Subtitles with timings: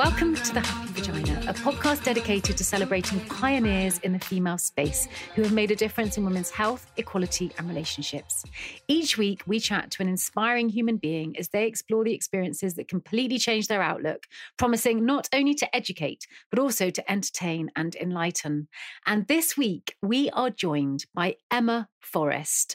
[0.00, 5.06] Welcome to The Happy Vagina, a podcast dedicated to celebrating pioneers in the female space
[5.34, 8.46] who have made a difference in women's health, equality, and relationships.
[8.88, 12.88] Each week, we chat to an inspiring human being as they explore the experiences that
[12.88, 14.24] completely change their outlook,
[14.56, 18.68] promising not only to educate, but also to entertain and enlighten.
[19.04, 22.74] And this week, we are joined by Emma Forrest,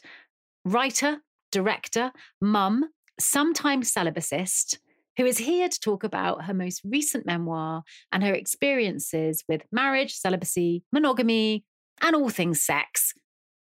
[0.63, 4.77] writer, director, mum, sometimes celibacist
[5.17, 10.13] who is here to talk about her most recent memoir and her experiences with marriage,
[10.13, 11.63] celibacy, monogamy,
[12.01, 13.13] and all things sex.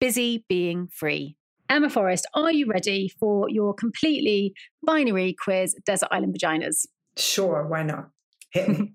[0.00, 1.36] Busy being free.
[1.68, 4.52] Emma Forrest, are you ready for your completely
[4.86, 6.86] binary quiz, Desert Island Vaginas?
[7.16, 8.10] Sure, why not?
[8.50, 8.94] Hit me.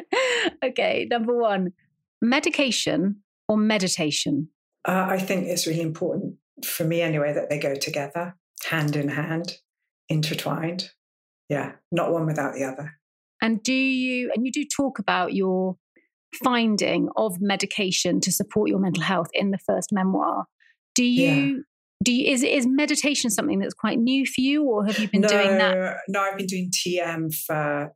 [0.64, 1.72] okay, number one
[2.20, 4.48] medication or meditation?
[4.86, 8.36] Uh, I think it's really important for me anyway that they go together,
[8.68, 9.58] hand in hand,
[10.08, 10.90] intertwined
[11.50, 12.92] yeah, not one without the other.
[13.42, 15.76] And do you, and you do talk about your
[16.42, 20.44] finding of medication to support your mental health in the first memoir.
[20.94, 21.62] Do you, yeah.
[22.04, 25.22] do you, is, is meditation something that's quite new for you or have you been
[25.22, 25.98] no, doing that?
[26.08, 27.92] No, I've been doing TM for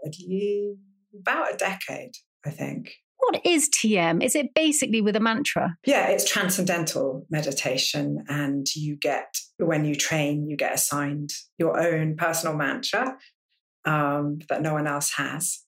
[1.20, 2.12] about a decade,
[2.44, 2.92] I think.
[3.18, 4.22] What is TM?
[4.22, 5.76] Is it basically with a mantra?
[5.86, 8.22] Yeah, it's transcendental meditation.
[8.28, 13.16] And you get, when you train, you get assigned your own personal mantra
[13.84, 15.62] um, that no one else has.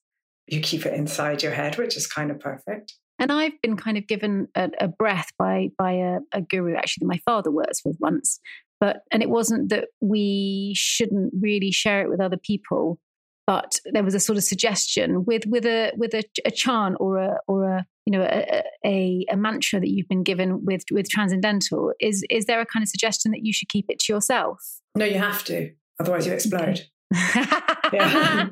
[0.47, 2.93] You keep it inside your head, which is kind of perfect.
[3.19, 7.05] And I've been kind of given a, a breath by by a, a guru actually
[7.05, 8.39] that my father works with once.
[8.79, 12.99] But and it wasn't that we shouldn't really share it with other people,
[13.47, 17.17] but there was a sort of suggestion with with a with a, a chant or
[17.17, 21.09] a or a you know a, a, a mantra that you've been given with with
[21.09, 21.93] transcendental.
[21.99, 24.59] Is is there a kind of suggestion that you should keep it to yourself?
[24.95, 26.61] No, you have to, otherwise you explode.
[26.69, 28.47] Okay yeah.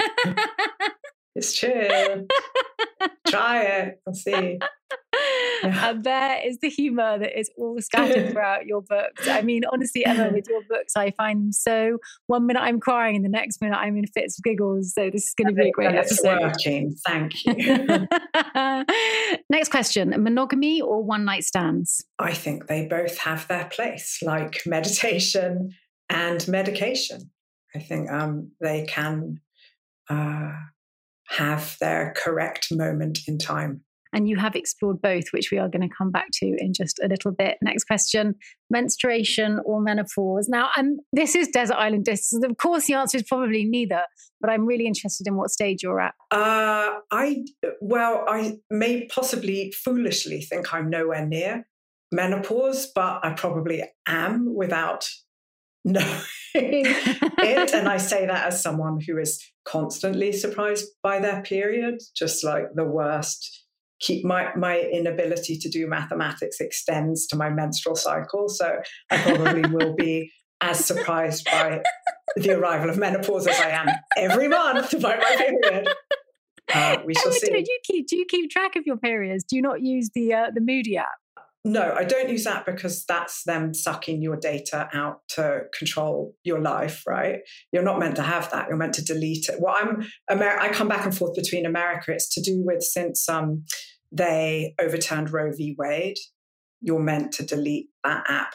[1.34, 2.26] it's true.
[3.26, 4.00] Try it.
[4.06, 4.58] I'll see.
[5.62, 5.90] Yeah.
[5.90, 9.28] And there is the humor that is all scattered throughout your books.
[9.28, 11.98] I mean, honestly, Emma, with your books, I find them so.
[12.26, 14.92] One minute I'm crying, and the next minute I'm in fits of giggles.
[14.94, 16.40] So this is going to be a great it's episode.
[16.40, 16.96] working.
[17.06, 18.08] Thank you.
[19.50, 22.04] next question: monogamy or one night stands?
[22.18, 25.74] I think they both have their place, like meditation
[26.08, 27.30] and medication.
[27.74, 29.40] I think um, they can
[30.08, 30.52] uh,
[31.28, 33.82] have their correct moment in time.
[34.14, 37.00] And you have explored both, which we are going to come back to in just
[37.02, 37.56] a little bit.
[37.62, 38.34] Next question
[38.70, 40.48] menstruation or menopause?
[40.48, 42.44] Now, and this is Desert Island Distance.
[42.44, 44.02] Of course, the answer is probably neither,
[44.40, 46.14] but I'm really interested in what stage you're at.
[46.30, 47.44] Uh, I,
[47.80, 51.66] well, I may possibly foolishly think I'm nowhere near
[52.12, 55.08] menopause, but I probably am without
[55.84, 56.20] knowing
[56.54, 57.72] it.
[57.72, 62.66] And I say that as someone who is constantly surprised by their period, just like
[62.74, 63.60] the worst.
[64.00, 68.48] Keep my, my inability to do mathematics extends to my menstrual cycle.
[68.48, 71.82] So I probably will be as surprised by
[72.34, 75.88] the arrival of menopause as I am every month by my period.
[76.72, 77.48] Uh, we shall see.
[77.48, 79.44] Do you keep do you keep track of your periods?
[79.44, 81.08] Do you not use the uh, the Moody app?
[81.64, 86.60] No, I don't use that because that's them sucking your data out to control your
[86.60, 87.38] life, right?
[87.70, 88.66] You're not meant to have that.
[88.68, 89.60] You're meant to delete it.
[89.60, 92.12] Well, I'm Amer- I come back and forth between America.
[92.12, 93.64] It's to do with since um,
[94.10, 95.76] they overturned Roe v.
[95.78, 96.16] Wade,
[96.80, 98.54] you're meant to delete that app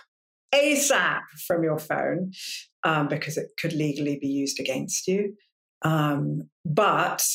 [0.53, 2.31] ASAP from your phone
[2.83, 5.33] um, because it could legally be used against you.
[5.81, 7.25] Um, but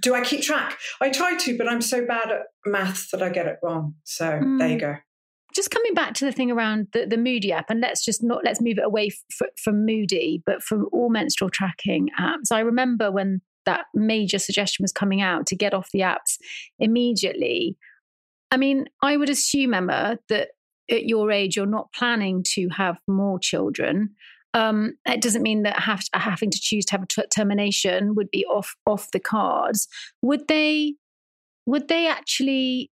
[0.00, 0.78] do I keep track?
[1.00, 3.94] I try to, but I'm so bad at maths that I get it wrong.
[4.04, 4.58] So mm.
[4.58, 4.80] there you hmm.
[4.80, 4.96] go.
[5.54, 8.44] Just coming back to the thing around the, the Moody app, and let's just not
[8.44, 9.10] let's move it away
[9.40, 12.50] f- from Moody, but from all menstrual tracking apps.
[12.50, 16.38] I remember when that major suggestion was coming out to get off the apps
[16.78, 17.76] immediately.
[18.50, 20.48] I mean, I would assume, Emma, that
[20.90, 24.10] at your age, you're not planning to have more children
[24.54, 28.30] um, it doesn't mean that have, having to choose to have a t- termination would
[28.30, 29.88] be off off the cards.
[30.22, 30.94] Would they?
[31.66, 32.90] Would they actually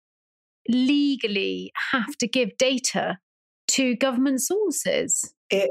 [0.68, 3.20] legally have to give data
[3.70, 5.34] to government sources?
[5.50, 5.70] It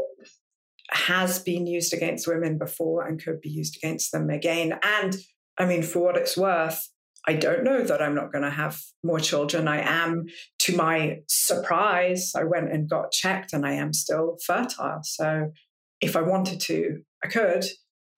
[0.90, 4.78] has been used against women before and could be used against them again.
[4.82, 5.16] And
[5.58, 6.88] I mean, for what it's worth,
[7.26, 9.68] I don't know that I'm not going to have more children.
[9.68, 10.26] I am,
[10.60, 15.00] to my surprise, I went and got checked and I am still fertile.
[15.02, 15.52] So
[16.00, 17.64] if I wanted to, I could.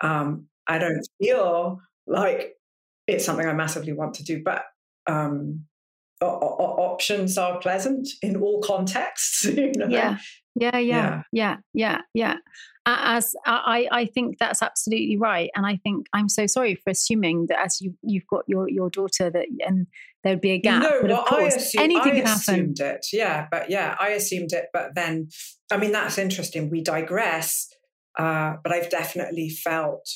[0.01, 2.55] Um, I don't feel like
[3.07, 4.65] it's something I massively want to do, but
[5.07, 5.65] um,
[6.27, 9.45] options are pleasant in all contexts.
[9.53, 9.87] You know?
[9.89, 10.19] Yeah,
[10.55, 12.37] yeah, yeah, yeah, yeah, yeah.
[12.85, 17.47] As I, I think that's absolutely right, and I think I'm so sorry for assuming
[17.49, 19.87] that as you you've got your your daughter that and
[20.25, 20.83] there'd be a gap.
[20.83, 22.75] No, but well, I assumed, anything I could happen.
[22.79, 23.07] it.
[23.13, 24.67] Yeah, but yeah, I assumed it.
[24.73, 25.29] But then,
[25.71, 26.71] I mean, that's interesting.
[26.71, 27.69] We digress,
[28.19, 30.09] uh, but I've definitely felt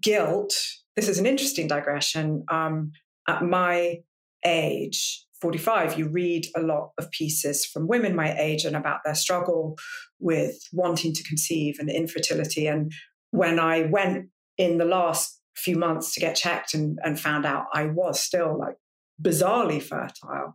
[0.00, 0.52] guilt.
[0.96, 2.44] This is an interesting digression.
[2.50, 2.92] Um,
[3.26, 3.98] at my
[4.44, 9.14] age, 45, you read a lot of pieces from women my age and about their
[9.14, 9.76] struggle
[10.18, 12.66] with wanting to conceive and infertility.
[12.66, 12.92] And
[13.30, 14.28] when I went
[14.58, 18.58] in the last few months to get checked and, and found out I was still
[18.58, 18.76] like
[19.22, 20.54] bizarrely fertile,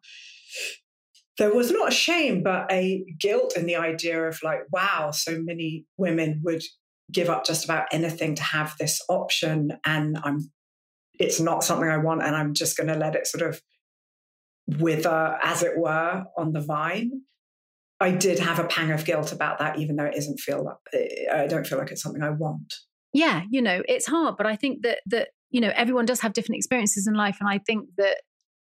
[1.37, 5.41] there was not a shame, but a guilt in the idea of like, wow, so
[5.41, 6.63] many women would
[7.11, 9.71] give up just about anything to have this option.
[9.85, 10.51] And I'm
[11.17, 13.61] it's not something I want, and I'm just going to let it sort of
[14.67, 17.21] wither, as it were, on the vine.
[17.99, 20.75] I did have a pang of guilt about that, even though it isn't feel like
[20.93, 22.73] eh, I don't feel like it's something I want.
[23.13, 26.33] Yeah, you know, it's hard, but I think that that you know everyone does have
[26.33, 28.17] different experiences in life, and I think that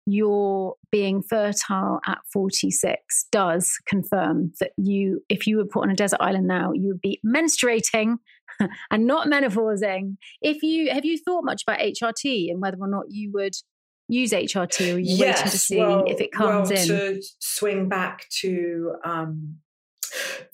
[0.06, 5.96] your being fertile at 46 does confirm that you, if you were put on a
[5.96, 8.18] desert island now, you would be menstruating
[8.92, 10.18] and not menopausing.
[10.42, 13.54] If you have you thought much about HRT and whether or not you would
[14.14, 16.88] use HRT or are you yes, waiting to see well, if it comes well, in?
[16.88, 19.58] To swing back to um,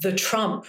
[0.02, 0.66] the Trump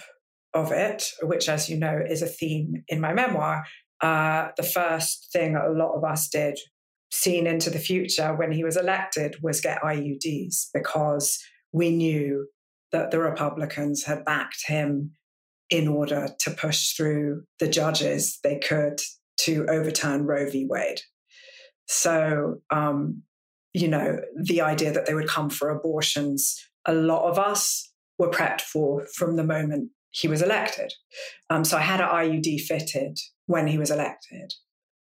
[0.53, 3.65] of it, which, as you know, is a theme in my memoir.
[4.01, 6.57] Uh, the first thing a lot of us did,
[7.11, 11.39] seen into the future when he was elected, was get IUDs because
[11.71, 12.47] we knew
[12.91, 15.11] that the Republicans had backed him
[15.69, 18.99] in order to push through the judges they could
[19.37, 20.65] to overturn Roe v.
[20.69, 21.01] Wade.
[21.91, 23.21] So, um,
[23.73, 28.29] you know, the idea that they would come for abortions, a lot of us were
[28.29, 30.93] prepped for from the moment he was elected.
[31.49, 33.17] Um, so I had an IUD fitted
[33.47, 34.53] when he was elected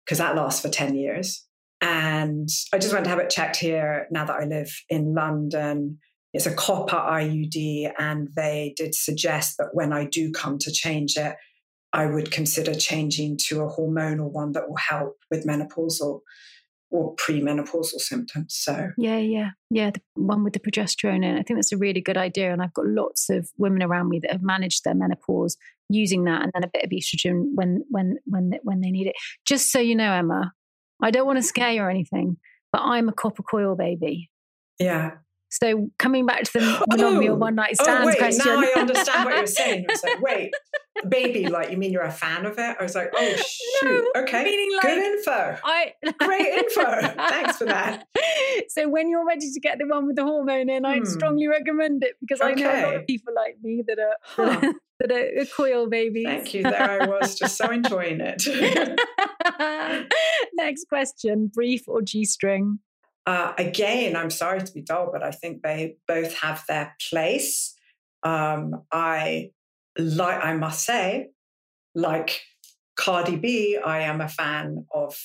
[0.03, 1.45] because that lasts for 10 years.
[1.79, 5.99] And I just went to have it checked here now that I live in London.
[6.33, 11.17] It's a copper IUD, and they did suggest that when I do come to change
[11.17, 11.35] it,
[11.93, 16.21] I would consider changing to a hormonal one that will help with menopausal
[16.91, 18.55] or premenopausal symptoms.
[18.57, 21.37] So yeah, yeah, yeah, the one with the progesterone in.
[21.37, 24.19] I think that's a really good idea, and I've got lots of women around me
[24.21, 25.57] that have managed their menopause
[25.89, 29.15] using that, and then a bit of estrogen when when when when they need it.
[29.45, 30.53] Just so you know, Emma,
[31.01, 32.37] I don't want to scare you or anything,
[32.71, 34.29] but I'm a copper coil baby.
[34.79, 35.11] Yeah.
[35.49, 38.45] So coming back to the monogamy oh, one night stand oh, wait, question.
[38.45, 39.85] Now I understand what you're saying.
[39.89, 40.53] I was like, wait,
[41.07, 42.77] baby, like you mean you're a fan of it?
[42.79, 45.57] I was like, oh shoot, no, okay, meaning like, good info.
[45.63, 47.01] I great info.
[47.29, 48.07] Thanks for that.
[48.69, 51.05] So when you're ready to get the one with the hormone in, I'd hmm.
[51.05, 52.51] strongly recommend it because okay.
[52.51, 54.73] I know a lot of people like me that are huh.
[54.99, 56.25] that are coil babies.
[56.25, 56.63] Thank you.
[56.63, 58.43] There I was, just so enjoying it.
[60.53, 62.79] Next question: brief or g-string?
[63.29, 67.75] Uh, again, I'm sorry to be dull, but I think they both have their place.
[68.23, 69.51] Um, I
[69.99, 71.29] like, I must say,
[71.93, 72.41] like
[72.97, 75.15] Cardi B, I am a fan of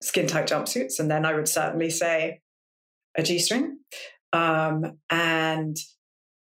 [0.00, 2.42] skin tight jumpsuits, and then I would certainly say
[3.16, 3.78] a G string.
[4.32, 5.76] Um, and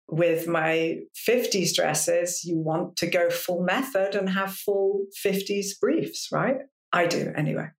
[0.06, 6.28] with my 50s dresses, you want to go full method and have full 50s briefs,
[6.30, 6.58] right?
[6.92, 7.70] I do anyway.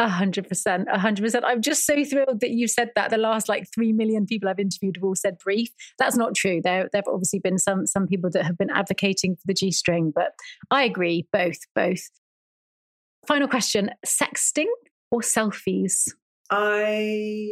[0.00, 1.44] A hundred percent, a hundred percent.
[1.44, 3.10] I'm just so thrilled that you said that.
[3.10, 5.70] The last like three million people I've interviewed have all said brief.
[5.98, 6.60] That's not true.
[6.62, 10.12] There, there've obviously been some some people that have been advocating for the G string,
[10.14, 10.34] but
[10.70, 11.26] I agree.
[11.32, 12.10] Both, both.
[13.26, 14.68] Final question: sexting
[15.10, 16.12] or selfies?
[16.50, 17.50] I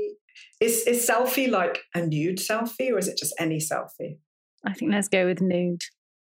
[0.61, 4.19] is is selfie like a nude selfie or is it just any selfie?
[4.65, 5.83] I think let's go with nude.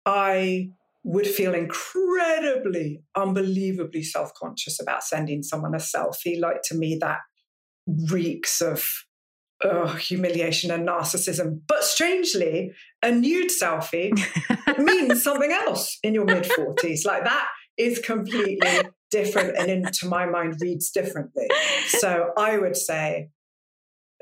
[0.07, 0.71] I
[1.04, 6.40] would feel incredibly, unbelievably self conscious about sending someone a selfie.
[6.40, 7.18] Like to me, that
[7.87, 8.88] reeks of
[9.64, 11.61] oh, humiliation and narcissism.
[11.66, 14.12] But strangely, a nude selfie
[14.78, 17.04] means something else in your mid 40s.
[17.04, 18.80] Like that is completely
[19.11, 21.47] different and, in, to my mind, reads differently.
[21.88, 23.28] So I would say,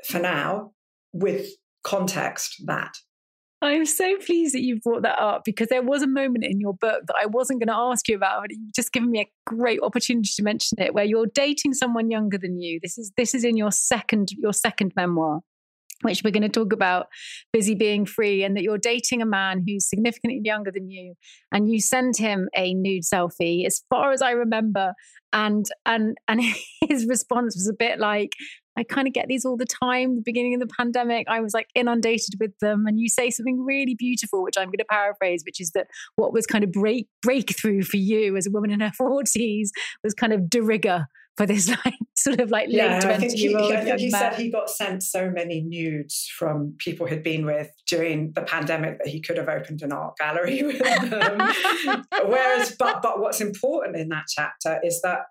[0.05, 0.71] for now,
[1.13, 1.47] with
[1.83, 2.93] context, that.
[3.61, 6.73] I'm so pleased that you brought that up because there was a moment in your
[6.73, 9.31] book that I wasn't going to ask you about, but you've just given me a
[9.45, 12.79] great opportunity to mention it, where you're dating someone younger than you.
[12.81, 15.41] This is this is in your second your second memoir,
[16.01, 17.07] which we're going to talk about,
[17.53, 21.13] busy being free, and that you're dating a man who's significantly younger than you,
[21.51, 24.93] and you send him a nude selfie, as far as I remember,
[25.33, 26.41] and and and
[26.89, 28.33] his response was a bit like,
[28.77, 30.15] I kind of get these all the time.
[30.15, 32.85] The beginning of the pandemic, I was like inundated with them.
[32.87, 36.33] And you say something really beautiful, which I'm going to paraphrase, which is that what
[36.33, 39.69] was kind of break breakthrough for you as a woman in her 40s
[40.03, 43.19] was kind of de rigueur for this like sort of like yeah, late 20 I
[43.19, 43.71] think he, year old.
[43.71, 47.69] I think he said he got sent so many nudes from people he'd been with
[47.87, 51.51] during the pandemic that he could have opened an art gallery with them.
[52.25, 55.21] Whereas, but but what's important in that chapter is that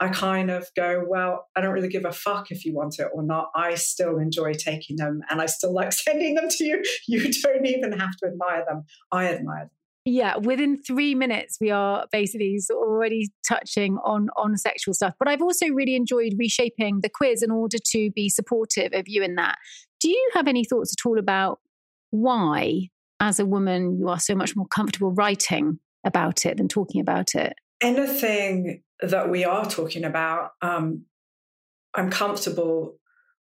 [0.00, 3.08] I kind of go, well, I don't really give a fuck if you want it
[3.12, 3.50] or not.
[3.54, 6.82] I still enjoy taking them and I still like sending them to you.
[7.06, 8.84] You don't even have to admire them.
[9.12, 9.70] I admire them.
[10.06, 15.14] Yeah, within three minutes, we are basically already touching on on sexual stuff.
[15.18, 19.22] But I've also really enjoyed reshaping the quiz in order to be supportive of you
[19.22, 19.58] in that.
[20.00, 21.60] Do you have any thoughts at all about
[22.10, 22.88] why,
[23.20, 27.34] as a woman, you are so much more comfortable writing about it than talking about
[27.34, 27.52] it?
[27.80, 31.04] Anything that we are talking about, um,
[31.94, 32.96] I'm comfortable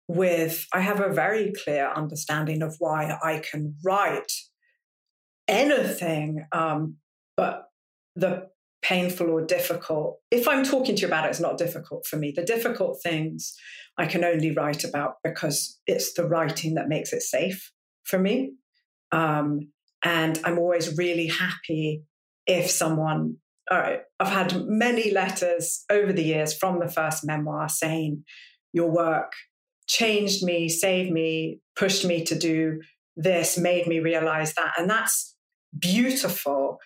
[0.09, 0.67] with.
[0.73, 4.33] I have a very clear understanding of why I can write
[5.49, 6.97] anything, um,
[7.37, 7.67] but
[8.17, 8.49] the
[8.83, 12.33] painful or difficult, if I'm talking to you about it, it's not difficult for me.
[12.35, 13.55] The difficult things
[13.97, 17.71] I can only write about because it's the writing that makes it safe
[18.05, 18.55] for me.
[19.13, 19.73] Um,
[20.05, 22.03] and I'm always really happy
[22.47, 23.37] if someone
[23.71, 28.25] all right, I've had many letters over the years from the first memoir saying,
[28.73, 29.33] Your work
[29.89, 32.81] changed me, saved me, pushed me to do
[33.17, 34.73] this, made me realize that.
[34.79, 35.37] And that's
[35.79, 36.79] beautiful.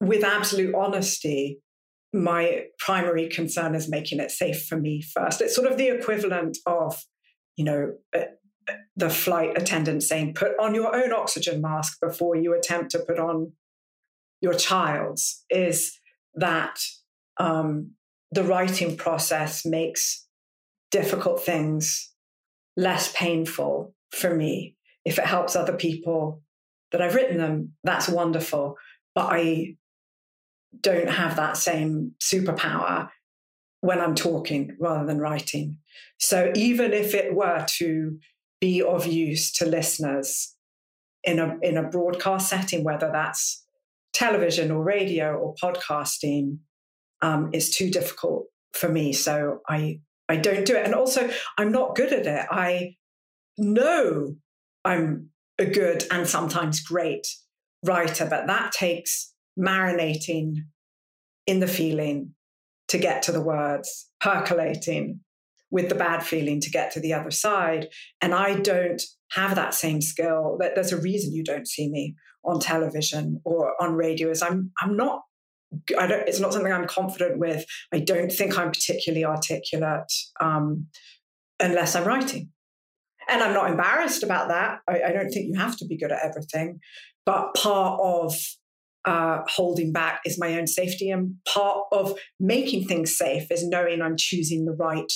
[0.00, 1.60] With absolute honesty,
[2.12, 5.40] my primary concern is making it safe for me first.
[5.40, 7.02] It's sort of the equivalent of,
[7.56, 8.24] you know, uh,
[8.96, 13.18] the flight attendant saying, put on your own oxygen mask before you attempt to put
[13.18, 13.52] on
[14.40, 15.98] your child's is
[16.34, 16.80] that
[17.38, 17.92] um,
[18.30, 20.26] the writing process makes
[20.90, 22.12] difficult things
[22.76, 24.76] less painful for me.
[25.04, 26.42] If it helps other people
[26.92, 28.76] that I've written them, that's wonderful.
[29.14, 29.76] But I
[30.80, 33.08] don't have that same superpower
[33.80, 35.78] when I'm talking rather than writing.
[36.18, 38.18] So even if it were to
[38.60, 40.54] be of use to listeners
[41.22, 43.63] in a in a broadcast setting, whether that's
[44.14, 46.58] television or radio or podcasting
[47.22, 49.12] um, is too difficult for me.
[49.12, 50.86] So I I don't do it.
[50.86, 51.28] And also
[51.58, 52.46] I'm not good at it.
[52.50, 52.96] I
[53.58, 54.36] know
[54.84, 57.26] I'm a good and sometimes great
[57.84, 60.56] writer, but that takes marinating
[61.46, 62.34] in the feeling
[62.88, 65.20] to get to the words, percolating
[65.70, 67.88] with the bad feeling to get to the other side.
[68.22, 69.02] And I don't
[69.32, 70.56] have that same skill.
[70.58, 74.96] There's a reason you don't see me on television or on radio is I'm I'm
[74.96, 75.22] not
[75.98, 77.64] I don't it's not something I'm confident with.
[77.92, 80.86] I don't think I'm particularly articulate um,
[81.60, 82.50] unless I'm writing.
[83.28, 84.80] And I'm not embarrassed about that.
[84.86, 86.80] I, I, don't think you have to be good at everything.
[87.24, 88.36] But part of
[89.06, 91.10] uh, holding back is my own safety.
[91.10, 95.10] And part of making things safe is knowing I'm choosing the right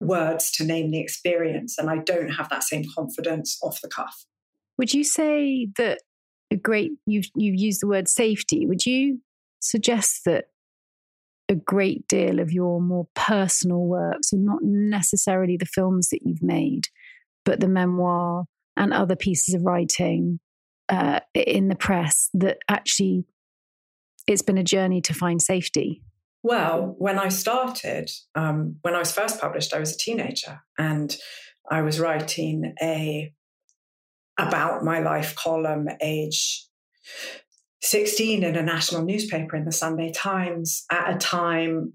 [0.00, 1.78] words to name the experience.
[1.78, 4.24] And I don't have that same confidence off the cuff.
[4.78, 6.00] Would you say that
[6.52, 8.66] a great you've you've used the word safety.
[8.66, 9.20] Would you
[9.60, 10.46] suggest that
[11.48, 16.42] a great deal of your more personal works, and not necessarily the films that you've
[16.42, 16.84] made,
[17.44, 18.44] but the memoir
[18.76, 20.40] and other pieces of writing
[20.88, 23.24] uh, in the press, that actually
[24.26, 26.02] it's been a journey to find safety?
[26.42, 31.16] Well, when I started, um, when I was first published, I was a teenager and
[31.70, 33.32] I was writing a
[34.46, 36.66] about my life column, age
[37.82, 41.94] 16, in a national newspaper in the Sunday Times at a time.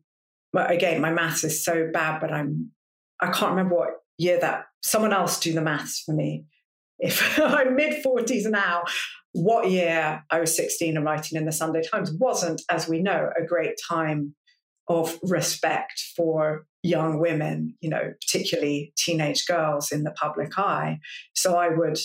[0.53, 2.71] Well, again, my maths is so bad, but I'm
[3.19, 6.45] I can't remember what year that someone else do the maths for me.
[6.99, 8.83] If I'm mid 40s now,
[9.33, 13.29] what year I was 16 and writing in the Sunday Times wasn't, as we know,
[13.39, 14.35] a great time
[14.87, 20.99] of respect for young women, you know, particularly teenage girls in the public eye.
[21.35, 21.97] So I would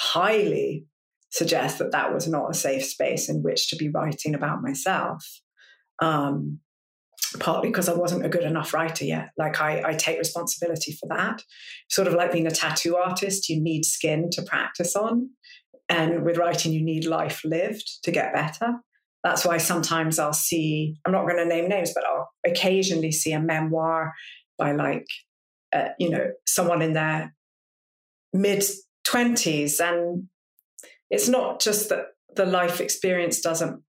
[0.00, 0.86] highly
[1.30, 5.24] suggest that that was not a safe space in which to be writing about myself.
[6.00, 6.60] Um,
[7.38, 9.28] partly because I wasn't a good enough writer yet.
[9.36, 11.42] Like I, I take responsibility for that.
[11.88, 15.30] Sort of like being a tattoo artist, you need skin to practice on.
[15.88, 18.78] And with writing, you need life lived to get better.
[19.22, 23.32] That's why sometimes I'll see, I'm not going to name names, but I'll occasionally see
[23.32, 24.14] a memoir
[24.56, 25.06] by like,
[25.72, 27.34] uh, you know, someone in their
[28.32, 28.64] mid
[29.10, 29.80] 20s.
[29.80, 30.28] And
[31.10, 33.82] it's not just that the life experience doesn't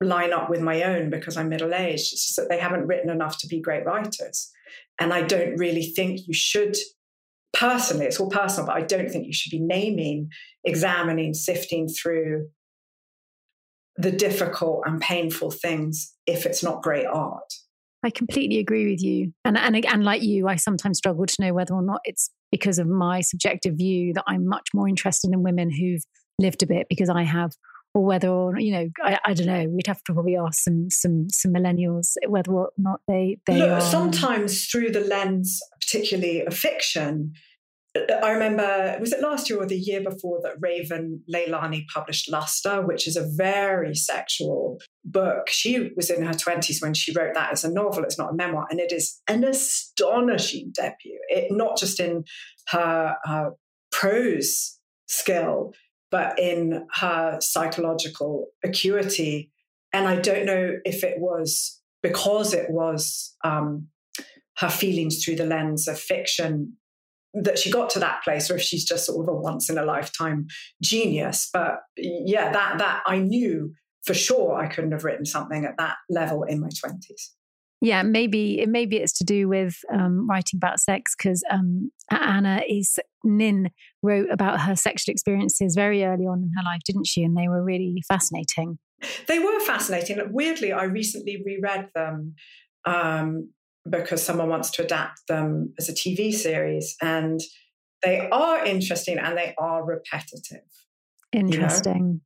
[0.00, 2.12] line up with my own because I'm middle aged.
[2.12, 4.50] It's just that they haven't written enough to be great writers.
[5.00, 6.76] And I don't really think you should,
[7.52, 10.30] personally, it's all personal, but I don't think you should be naming,
[10.64, 12.48] examining, sifting through
[13.96, 17.52] the difficult and painful things if it's not great art.
[18.04, 19.32] I completely agree with you.
[19.44, 22.78] And, and, and like you, I sometimes struggle to know whether or not it's because
[22.78, 26.02] of my subjective view that I'm much more interested in women who've
[26.38, 27.52] lived a bit because I have,
[27.94, 29.66] or whether or you know, I, I don't know.
[29.68, 33.70] We'd have to probably ask some some some millennials whether or not they they Look,
[33.70, 33.80] are.
[33.80, 37.32] Sometimes through the lens, particularly of fiction,
[37.96, 42.84] I remember, was it last year or the year before that Raven Leilani published Luster,
[42.86, 45.48] which is a very sexual book.
[45.48, 48.04] She was in her 20s when she wrote that as a novel.
[48.04, 48.66] It's not a memoir.
[48.70, 52.24] And it is an astonishing debut, it, not just in
[52.68, 53.52] her, her
[53.90, 55.72] prose skill,
[56.10, 59.50] but in her psychological acuity.
[59.92, 63.88] And I don't know if it was because it was um,
[64.58, 66.76] her feelings through the lens of fiction
[67.42, 69.78] that she got to that place or if she's just sort of a once in
[69.78, 70.46] a lifetime
[70.82, 71.50] genius.
[71.52, 71.80] But
[72.28, 73.72] yeah that that i knew
[74.04, 77.30] for sure i couldn't have written something at that level in my 20s
[77.80, 82.98] yeah maybe maybe it's to do with um, writing about sex because um, anna is
[83.24, 83.70] nin
[84.02, 87.22] wrote about her sexual experiences very early on in her life didn't she?
[87.22, 88.78] And they were really fascinating.
[89.26, 90.20] They were fascinating.
[90.30, 92.34] Weirdly i recently reread them
[92.84, 93.50] um,
[93.88, 96.96] because someone wants to adapt them as a TV series.
[97.00, 97.40] And
[98.02, 100.62] they are interesting and they are repetitive.
[101.32, 102.20] Interesting.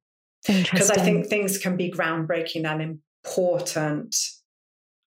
[0.49, 0.73] Interesting.
[0.73, 4.17] Because I think things can be groundbreaking and important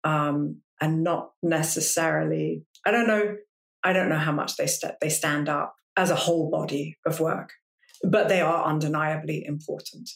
[0.04, 3.36] um, and not necessarily, I don't know,
[3.84, 7.20] I don't know how much they, st- they stand up as a whole body of
[7.20, 7.52] work,
[8.02, 10.10] but they are undeniably important.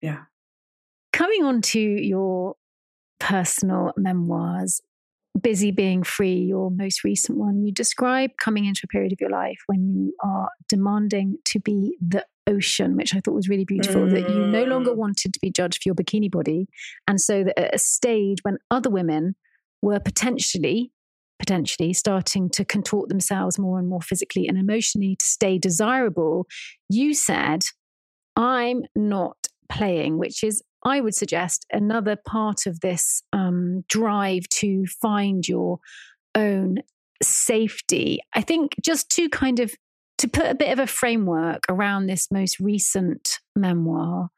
[0.00, 0.22] Yeah.
[1.12, 2.56] Coming on to your
[3.18, 4.80] personal memoirs,
[5.40, 9.30] Busy Being Free, your most recent one, you describe coming into a period of your
[9.30, 14.02] life when you are demanding to be the ocean, which I thought was really beautiful,
[14.02, 14.10] mm.
[14.12, 14.96] that you no longer mm.
[14.96, 16.68] wanted to be judged for your bikini body.
[17.06, 19.34] And so that at a stage when other women
[19.82, 20.92] were potentially,
[21.38, 26.46] potentially starting to contort themselves more and more physically and emotionally to stay desirable,
[26.88, 27.64] you said,
[28.36, 29.36] I'm not
[29.68, 35.80] playing, which is I would suggest another part of this um, drive to find your
[36.36, 36.78] own
[37.20, 38.20] safety.
[38.34, 39.74] I think just to kind of
[40.18, 44.28] to put a bit of a framework around this most recent memoir,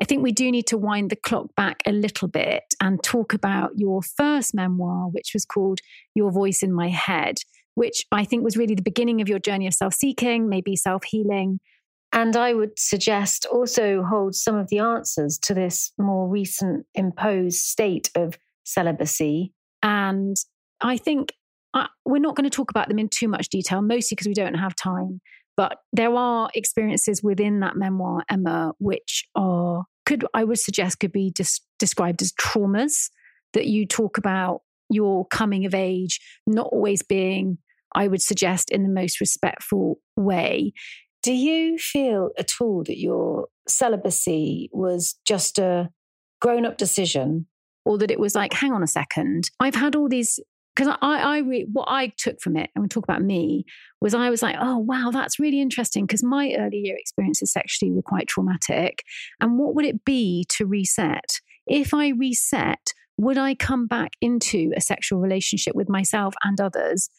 [0.00, 3.34] I think we do need to wind the clock back a little bit and talk
[3.34, 5.80] about your first memoir, which was called
[6.14, 7.38] Your Voice in My Head,
[7.74, 11.02] which I think was really the beginning of your journey of self seeking, maybe self
[11.02, 11.58] healing,
[12.12, 17.58] and I would suggest also hold some of the answers to this more recent imposed
[17.58, 19.52] state of celibacy.
[19.82, 20.36] And
[20.80, 21.32] I think
[21.74, 24.34] uh, we're not going to talk about them in too much detail, mostly because we
[24.34, 25.20] don't have time.
[25.56, 31.12] But there are experiences within that memoir, Emma, which are could I would suggest could
[31.12, 33.10] be dis- described as traumas
[33.52, 37.58] that you talk about your coming of age not always being
[37.94, 40.72] I would suggest in the most respectful way.
[41.22, 45.90] Do you feel at all that your celibacy was just a
[46.40, 47.46] grown up decision
[47.84, 50.38] or that it was like, hang on a second, I've had all these
[50.78, 53.64] because I, I re, what I took from it, and we talk about me,
[54.00, 57.90] was I was like, oh wow, that's really interesting because my early year experiences sexually
[57.90, 59.02] were quite traumatic.
[59.40, 61.40] And what would it be to reset?
[61.66, 67.10] If I reset, would I come back into a sexual relationship with myself and others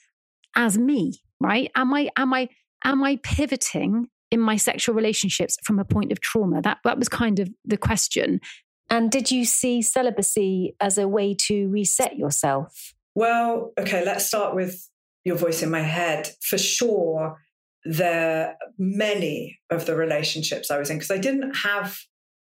[0.56, 1.20] as me?
[1.42, 1.70] Right?
[1.76, 2.48] Am I am I
[2.84, 6.62] am I pivoting in my sexual relationships from a point of trauma?
[6.62, 8.40] That that was kind of the question.
[8.90, 12.94] And did you see celibacy as a way to reset yourself?
[13.16, 14.90] Well, okay, let's start with
[15.24, 16.30] your voice in my head.
[16.42, 17.38] For sure,
[17.86, 21.98] there many of the relationships I was in because I didn't have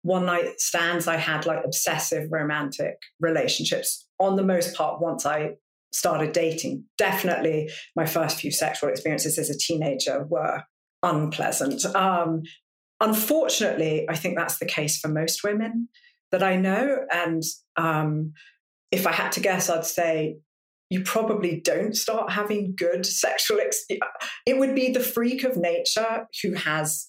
[0.02, 1.08] one night stands.
[1.08, 5.54] I had like obsessive romantic relationships on the most part once I
[5.94, 6.85] started dating.
[6.98, 10.64] Definitely, my first few sexual experiences as a teenager were
[11.02, 11.85] unpleasant.
[11.94, 12.42] Um,
[13.00, 15.88] unfortunately, I think that's the case for most women
[16.33, 17.04] that I know.
[17.12, 17.42] And
[17.76, 18.33] um,
[18.90, 20.38] if I had to guess, I'd say
[20.90, 23.61] you probably don't start having good sexual.
[23.61, 23.87] Ex-
[24.46, 27.09] it would be the freak of nature who has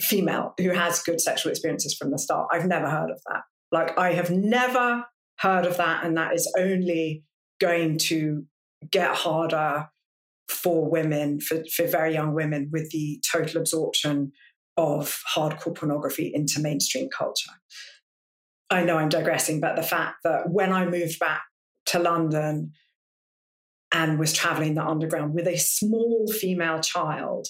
[0.00, 2.48] female who has good sexual experiences from the start.
[2.52, 3.42] I've never heard of that.
[3.70, 5.04] Like I have never
[5.38, 7.22] heard of that, and that is only
[7.60, 8.44] going to
[8.90, 9.88] get harder
[10.48, 14.32] for women, for, for very young women, with the total absorption
[14.76, 17.52] of hardcore pornography into mainstream culture.
[18.70, 21.42] I know I'm digressing, but the fact that when I moved back
[21.86, 22.72] to London
[23.92, 27.46] and was traveling the underground with a small female child,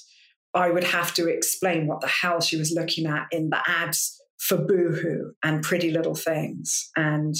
[0.53, 4.21] I would have to explain what the hell she was looking at in the ads
[4.39, 6.91] for Boohoo and Pretty Little Things.
[6.95, 7.35] And,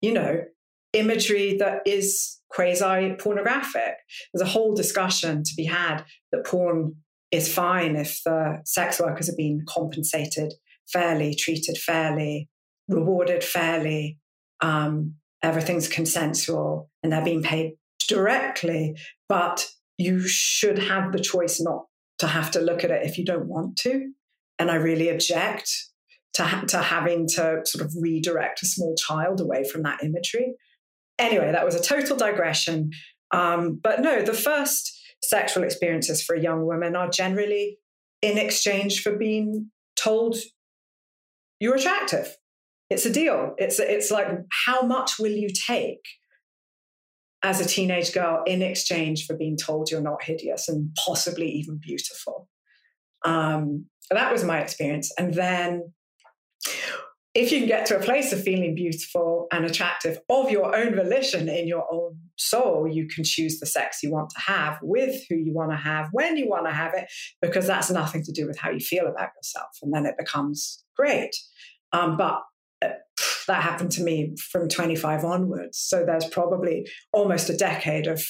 [0.00, 0.44] you know,
[0.92, 3.94] imagery that is quasi pornographic.
[4.32, 6.96] There's a whole discussion to be had that porn
[7.30, 10.52] is fine if the sex workers are being compensated
[10.92, 12.48] fairly, treated fairly,
[12.88, 14.18] rewarded fairly,
[14.60, 17.72] um, everything's consensual, and they're being paid
[18.08, 18.96] directly.
[19.28, 21.84] But you should have the choice not
[22.18, 24.12] to have to look at it if you don't want to.
[24.58, 25.70] And I really object
[26.34, 30.54] to, ha- to having to sort of redirect a small child away from that imagery.
[31.20, 32.90] Anyway, that was a total digression.
[33.30, 37.78] Um, but no, the first sexual experiences for a young woman are generally
[38.22, 40.36] in exchange for being told
[41.60, 42.36] you're attractive.
[42.88, 43.54] It's a deal.
[43.58, 44.28] It's it's like
[44.64, 46.04] how much will you take
[47.42, 51.78] as a teenage girl in exchange for being told you're not hideous and possibly even
[51.78, 52.48] beautiful.
[53.24, 55.92] Um, that was my experience, and then
[57.34, 60.96] if you can get to a place of feeling beautiful and attractive of your own
[60.96, 65.22] volition in your own soul, you can choose the sex you want to have with
[65.28, 67.06] who you want to have, when you want to have it,
[67.40, 69.68] because that's nothing to do with how you feel about yourself.
[69.80, 71.36] And then it becomes great.
[71.92, 72.42] Um, but
[72.84, 72.88] uh,
[73.46, 75.78] that happened to me from 25 onwards.
[75.78, 78.24] So there's probably almost a decade of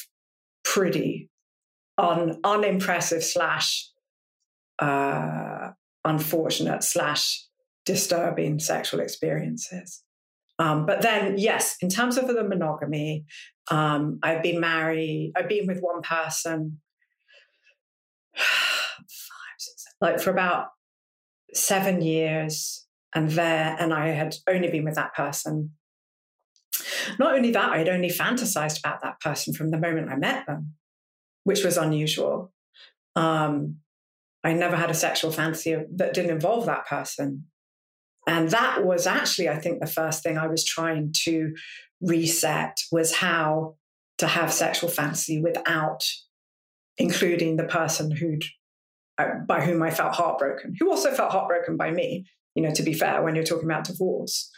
[0.63, 1.31] pretty
[1.97, 3.89] un, unimpressive slash
[4.79, 5.71] uh,
[6.05, 7.47] unfortunate slash
[7.91, 10.05] disturbing sexual experiences.
[10.61, 13.25] Um, but then, yes, in terms of the monogamy,
[13.69, 16.79] um, I've been married, I've been with one person
[20.01, 20.69] like for about
[21.53, 22.87] seven years.
[23.13, 25.71] And there, and I had only been with that person.
[27.19, 30.47] Not only that, I had only fantasized about that person from the moment I met
[30.47, 30.75] them,
[31.43, 32.53] which was unusual.
[33.17, 33.79] Um,
[34.45, 37.47] I never had a sexual fantasy that didn't involve that person.
[38.31, 41.53] And that was actually, I think, the first thing I was trying to
[42.01, 43.75] reset was how
[44.19, 46.05] to have sexual fantasy without
[46.97, 48.45] including the person who'd
[49.19, 52.25] uh, by whom I felt heartbroken, who also felt heartbroken by me.
[52.55, 54.49] You know, to be fair, when you're talking about divorce,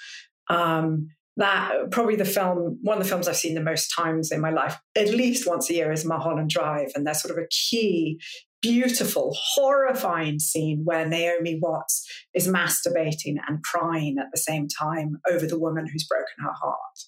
[0.51, 1.09] um,
[1.39, 4.51] that probably the film, one of the films I've seen the most times in my
[4.51, 8.21] life, at least once a year, is Mulholland Drive, and there's sort of a key
[8.63, 15.47] beautiful, horrifying scene where Naomi Watts is masturbating and crying at the same time over
[15.47, 16.99] the woman who's broken her heart.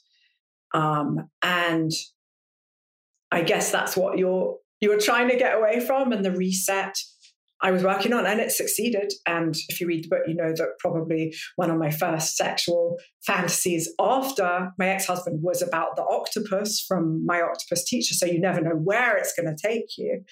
[0.75, 1.93] Um, and
[3.31, 6.99] I guess that's what you're you're trying to get away from, and the reset
[7.63, 9.13] I was working on, and it succeeded.
[9.27, 12.99] And if you read the book, you know that probably one of my first sexual
[13.25, 18.15] fantasies after my ex husband was about the octopus from my octopus teacher.
[18.15, 20.25] So you never know where it's going to take you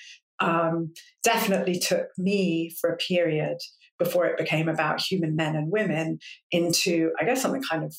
[0.43, 3.59] um, definitely took me for a period
[3.99, 6.19] before it became about human men and women
[6.51, 7.95] into, I guess, something kind of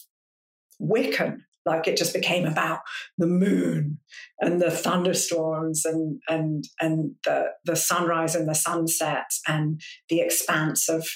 [0.81, 1.39] Wiccan.
[1.65, 2.79] Like it just became about
[3.17, 3.99] the moon
[4.41, 9.79] and the thunderstorms and and and the the sunrise and the sunset and
[10.09, 11.07] the expanse of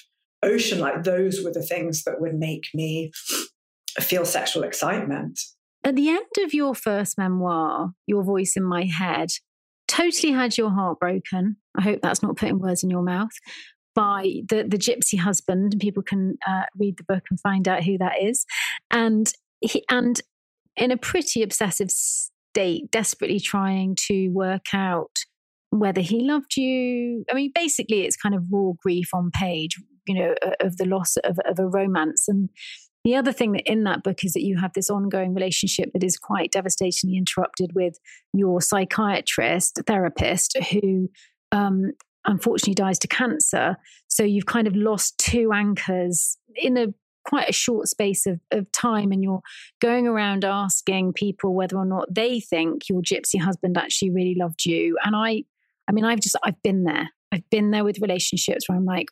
[0.42, 0.80] ocean.
[0.80, 3.12] Like those were the things that would make me
[4.00, 5.38] feel sexual excitement.
[5.84, 9.30] At the end of your first memoir, Your Voice in My Head,
[9.88, 11.58] totally had your heart broken.
[11.78, 13.32] I hope that's not putting words in your mouth.
[13.96, 17.98] By the the gypsy husband, people can uh, read the book and find out who
[17.98, 18.46] that is,
[18.92, 20.22] and he and
[20.76, 25.12] in a pretty obsessive state, desperately trying to work out
[25.72, 27.26] whether he loved you.
[27.32, 29.76] I mean, basically, it's kind of raw grief on page,
[30.08, 32.50] you know, of the loss of, of a romance and
[33.04, 36.04] the other thing that in that book is that you have this ongoing relationship that
[36.04, 37.98] is quite devastatingly interrupted with
[38.34, 41.10] your psychiatrist, therapist, who
[41.52, 41.92] um,
[42.26, 43.78] unfortunately dies to cancer.
[44.08, 46.88] So you've kind of lost two anchors in a
[47.24, 49.42] quite a short space of, of time and you're
[49.82, 54.66] going around asking people whether or not they think your gypsy husband actually really loved
[54.66, 55.44] you and i
[55.90, 59.08] i mean i've just i've been there i've been there with relationships where i'm like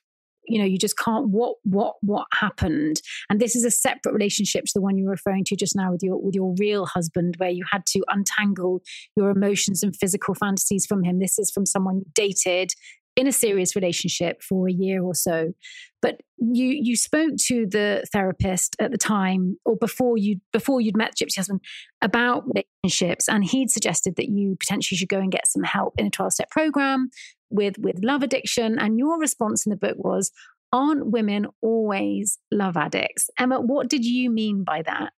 [0.47, 3.01] you know you just can't what what what happened?
[3.29, 5.91] And this is a separate relationship to the one you were referring to just now
[5.91, 8.81] with your with your real husband where you had to untangle
[9.15, 11.19] your emotions and physical fantasies from him.
[11.19, 12.71] This is from someone you dated
[13.15, 15.53] in a serious relationship for a year or so.
[16.01, 20.97] But you you spoke to the therapist at the time or before you before you'd
[20.97, 21.61] met gypsy husband
[22.01, 26.05] about relationships and he'd suggested that you potentially should go and get some help in
[26.05, 27.09] a 12 step program
[27.49, 30.31] with with love addiction and your response in the book was
[30.71, 35.13] aren't women always love addicts emma what did you mean by that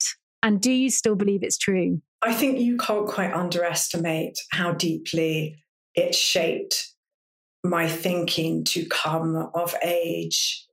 [0.47, 2.01] And do you still believe it's true?
[2.23, 5.57] I think you can't quite underestimate how deeply
[5.97, 6.93] it shaped
[7.65, 10.65] my thinking to come of age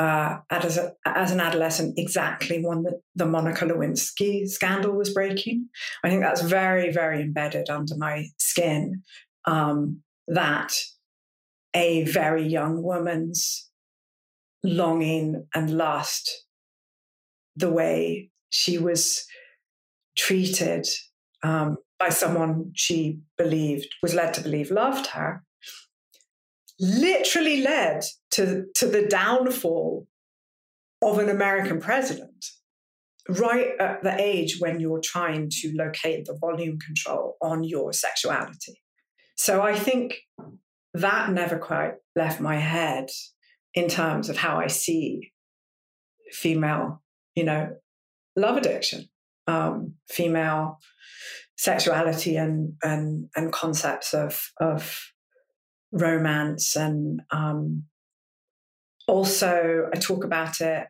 [0.00, 5.68] uh, as, a, as an adolescent exactly when the, the Monica Lewinsky scandal was breaking.
[6.02, 9.02] I think that's very, very embedded under my skin
[9.44, 10.74] um, that
[11.74, 13.70] a very young woman's
[14.62, 16.44] longing and lust,
[17.56, 19.24] the way she was
[20.16, 20.86] treated
[21.42, 25.44] um, by someone she believed, was led to believe loved her,
[26.78, 28.02] literally led
[28.32, 30.06] to, to the downfall
[31.02, 32.46] of an American president
[33.28, 38.80] right at the age when you're trying to locate the volume control on your sexuality.
[39.36, 40.16] So I think
[40.94, 43.08] that never quite left my head
[43.74, 45.32] in terms of how I see
[46.32, 47.02] female,
[47.34, 47.76] you know,
[48.36, 49.08] love addiction,
[49.46, 50.78] um, female
[51.56, 55.12] sexuality and and and concepts of of
[55.92, 57.84] romance and um,
[59.06, 60.86] also I talk about it.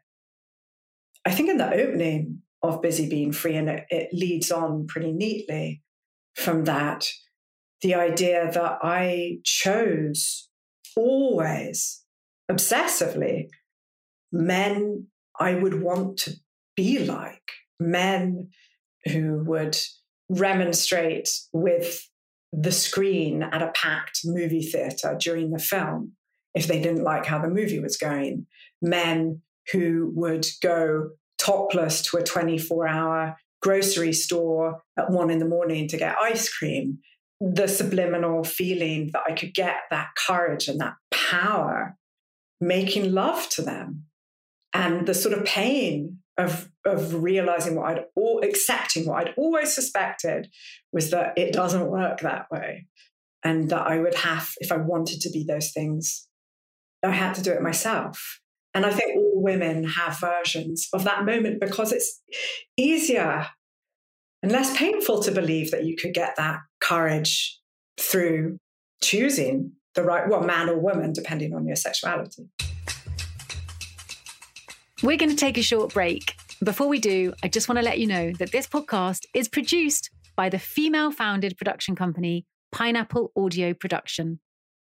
[1.26, 5.12] I think in the opening of Busy Being Free, and it, it leads on pretty
[5.12, 5.82] neatly
[6.34, 7.08] from that.
[7.82, 10.48] The idea that I chose
[10.96, 12.02] always
[12.50, 13.48] obsessively
[14.32, 15.06] men
[15.38, 16.34] I would want to
[16.76, 17.42] be like,
[17.78, 18.50] men
[19.06, 19.76] who would
[20.28, 22.06] remonstrate with
[22.52, 26.12] the screen at a packed movie theater during the film
[26.54, 28.46] if they didn't like how the movie was going.
[28.82, 29.40] Men
[29.72, 35.88] who would go topless to a 24 hour grocery store at one in the morning
[35.88, 36.98] to get ice cream.
[37.40, 41.96] The subliminal feeling that I could get that courage and that power
[42.60, 44.04] making love to them.
[44.72, 49.74] And the sort of pain of, of realizing what I'd all accepting what I'd always
[49.74, 50.48] suspected
[50.92, 52.86] was that it doesn't work that way.
[53.42, 56.28] And that I would have, if I wanted to be those things,
[57.02, 58.40] I had to do it myself.
[58.74, 62.20] And I think all women have versions of that moment because it's
[62.76, 63.46] easier
[64.42, 67.58] and less painful to believe that you could get that courage
[67.98, 68.58] through
[69.02, 72.48] choosing the right, well, man or woman, depending on your sexuality.
[75.02, 76.36] We're going to take a short break.
[76.62, 80.10] Before we do, I just want to let you know that this podcast is produced
[80.36, 84.40] by the female founded production company Pineapple Audio Production.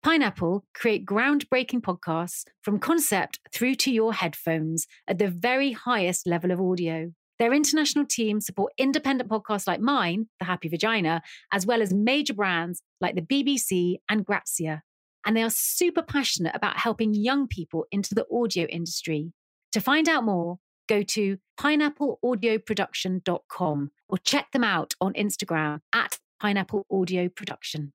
[0.03, 6.51] Pineapple create groundbreaking podcasts from concept through to your headphones at the very highest level
[6.51, 7.13] of audio.
[7.41, 12.35] Their international team support independent podcasts like mine, The Happy Vagina, as well as major
[12.35, 14.83] brands like the BBC and Grazia.
[15.25, 19.33] And they are super passionate about helping young people into the audio industry.
[19.73, 26.85] To find out more, go to pineappleaudioproduction.com or check them out on Instagram at Pineapple
[26.93, 27.95] Audio Production.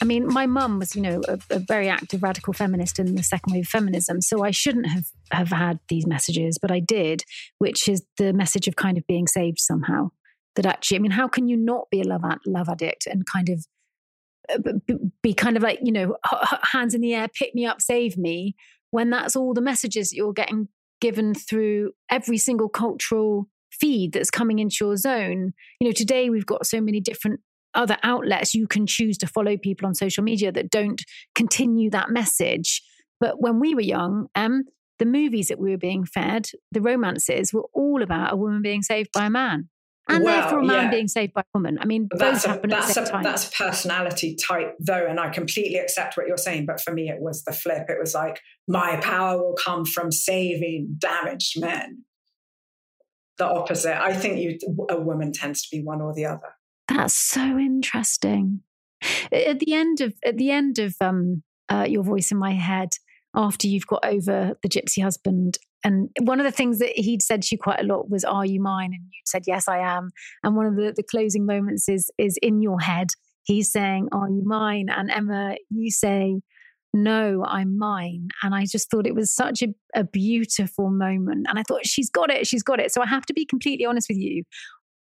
[0.00, 3.22] I mean, my mum was, you know, a, a, very active radical feminist in the
[3.22, 4.20] second wave of feminism.
[4.20, 7.22] So I shouldn't have, have had these messages, but I did,
[7.58, 10.10] which is the message of kind of being saved somehow.
[10.54, 13.50] That actually, I mean, how can you not be a love, love addict and kind
[13.50, 13.66] of
[14.48, 14.72] uh,
[15.22, 16.16] be kind of like, you know,
[16.72, 18.56] hands in the air, pick me up, save me,
[18.90, 20.68] when that's all the messages you're getting
[21.00, 25.52] given through every single cultural feed that's coming into your zone.
[25.80, 27.40] You know, today we've got so many different
[27.74, 31.02] other outlets you can choose to follow people on social media that don't
[31.34, 32.82] continue that message.
[33.20, 34.62] But when we were young, um,
[34.98, 38.82] the movies that we were being fed, the romances, were all about a woman being
[38.82, 39.68] saved by a man.
[40.08, 40.90] And well, therefore, a man yeah.
[40.90, 41.78] being saved by a woman.
[41.80, 43.22] I mean, that's both a, happen that's at the same a, time.
[43.24, 46.66] That's a personality type, though, and I completely accept what you're saying.
[46.66, 47.86] But for me, it was the flip.
[47.88, 52.04] It was like, my power will come from saving damaged men.
[53.38, 54.00] The opposite.
[54.00, 56.54] I think you, a woman tends to be one or the other.
[56.88, 58.60] That's so interesting.
[59.32, 62.90] At the end of at the end of um, uh, your voice in my head,
[63.36, 67.42] after you've got over the gypsy husband, and one of the things that he'd said
[67.42, 70.10] to you quite a lot was, "Are you mine?" And you said, "Yes, I am."
[70.42, 73.08] And one of the, the closing moments is is in your head.
[73.44, 76.40] He's saying, "Are you mine?" And Emma, you say,
[76.96, 78.28] no, I'm mine.
[78.42, 81.46] And I just thought it was such a, a, beautiful moment.
[81.48, 82.90] And I thought, she's got it, she's got it.
[82.90, 84.44] So I have to be completely honest with you.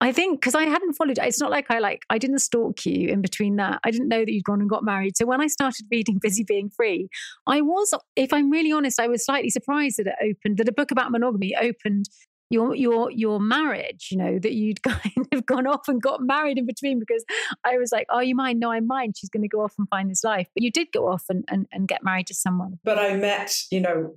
[0.03, 3.07] I think because I hadn't followed, it's not like I like, I didn't stalk you
[3.07, 3.79] in between that.
[3.85, 5.15] I didn't know that you'd gone and got married.
[5.15, 7.07] So when I started reading Busy Being Free,
[7.47, 10.73] I was, if I'm really honest, I was slightly surprised that it opened, that a
[10.73, 12.09] book about monogamy opened
[12.49, 16.57] your your your marriage you know that you'd kind of gone off and got married
[16.57, 17.23] in between because
[17.63, 18.59] i was like are you mine?
[18.59, 19.13] No i'm mine.
[19.15, 20.49] She's going to go off and find this life.
[20.53, 22.79] But you did go off and, and, and get married to someone.
[22.83, 24.15] But i met you know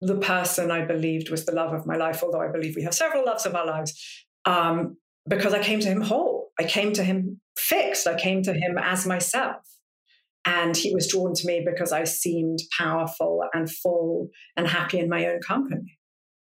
[0.00, 2.94] the person I believed was the love of my life, although I believe we have
[2.94, 4.96] several loves of our lives, um,
[5.28, 6.50] because I came to him whole.
[6.58, 8.06] I came to him fixed.
[8.06, 9.62] I came to him as myself.
[10.44, 15.08] And he was drawn to me because I seemed powerful and full and happy in
[15.08, 15.98] my own company.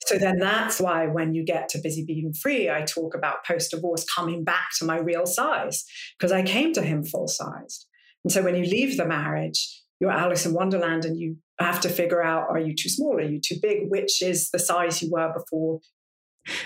[0.06, 3.70] So then that's why when you get to Busy Being Free, I talk about post
[3.70, 5.84] divorce coming back to my real size
[6.18, 7.86] because I came to him full sized.
[8.24, 11.88] And so when you leave the marriage, you're Alice in Wonderland and you have to
[11.88, 13.16] figure out are you too small?
[13.16, 13.88] Are you too big?
[13.88, 15.80] Which is the size you were before?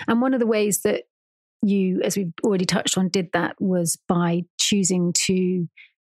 [0.07, 1.03] And one of the ways that
[1.61, 5.67] you, as we've already touched on, did that was by choosing to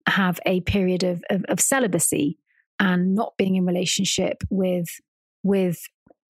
[0.08, 2.38] have a period of, of, of celibacy
[2.80, 4.88] and not being in relationship with
[5.44, 5.80] with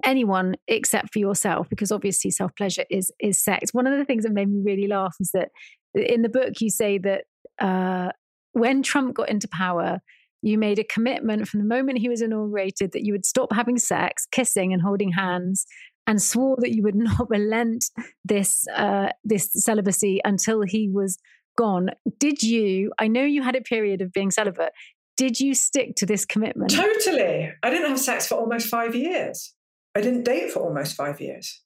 [0.06, 3.74] anyone except for yourself because obviously self pleasure is is sex.
[3.74, 5.50] One of the things that made me really laugh is that
[5.94, 7.26] in the book you say that
[7.60, 8.12] uh,
[8.54, 10.00] when trump got into power
[10.42, 13.78] you made a commitment from the moment he was inaugurated that you would stop having
[13.78, 15.66] sex kissing and holding hands
[16.10, 17.86] and swore that you would not relent
[18.26, 21.18] this uh, this celibacy until he was
[21.58, 21.92] gone.
[22.18, 22.92] Did you?
[23.00, 24.74] I know you had a period of being celibate.
[25.16, 26.72] Did you stick to this commitment?
[26.72, 27.52] Totally.
[27.62, 29.54] I didn't have sex for almost five years.
[29.96, 31.62] I didn't date for almost five years.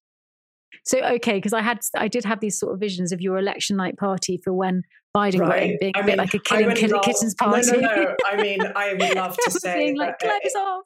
[0.86, 3.78] So okay, because I had I did have these sort of visions of your election
[3.78, 4.82] night party for when
[5.16, 5.50] Biden right.
[5.50, 7.72] got in, being I a mean, bit like a killing, killing love, kittens party.
[7.72, 8.16] No, no, no.
[8.30, 10.84] I mean, I would love to say being like, clothes off.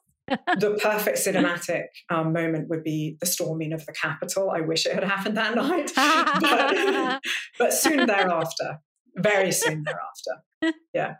[0.58, 4.50] The perfect cinematic um, moment would be the storming of the Capitol.
[4.50, 5.92] I wish it had happened that night,
[6.40, 7.22] but,
[7.58, 8.80] but soon thereafter,
[9.16, 10.76] very soon thereafter.
[10.92, 11.14] Yeah.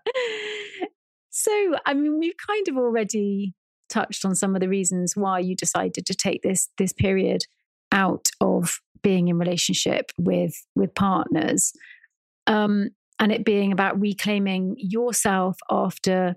[1.30, 1.52] So,
[1.86, 3.54] I mean, we've kind of already
[3.88, 7.42] touched on some of the reasons why you decided to take this this period
[7.92, 11.72] out of being in relationship with with partners,
[12.46, 16.34] um, and it being about reclaiming yourself after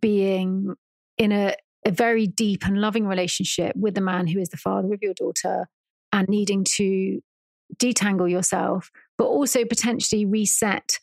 [0.00, 0.74] being
[1.18, 1.54] in a,
[1.86, 5.14] a very deep and loving relationship with the man who is the father of your
[5.14, 5.68] daughter,
[6.12, 7.20] and needing to
[7.76, 10.98] detangle yourself, but also potentially reset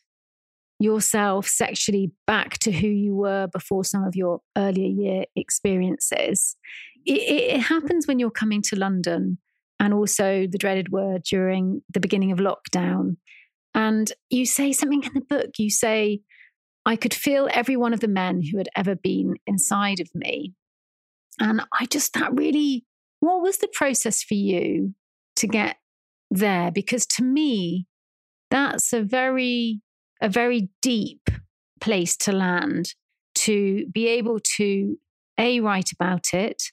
[0.78, 6.56] yourself sexually back to who you were before some of your earlier year experiences.
[7.04, 7.20] It,
[7.56, 9.38] it, happens when you're coming to London
[9.80, 13.16] and also the dreaded word during the beginning of lockdown.
[13.74, 16.20] And you say something in the book, you say,
[16.84, 20.54] I could feel every one of the men who had ever been inside of me.
[21.40, 22.84] And I just, that really,
[23.20, 24.94] what was the process for you
[25.36, 25.76] to get
[26.30, 26.70] there?
[26.70, 27.86] Because to me,
[28.50, 29.80] that's a very
[30.20, 31.28] a very deep
[31.80, 32.94] place to land
[33.34, 34.98] to be able to
[35.38, 36.64] a write about it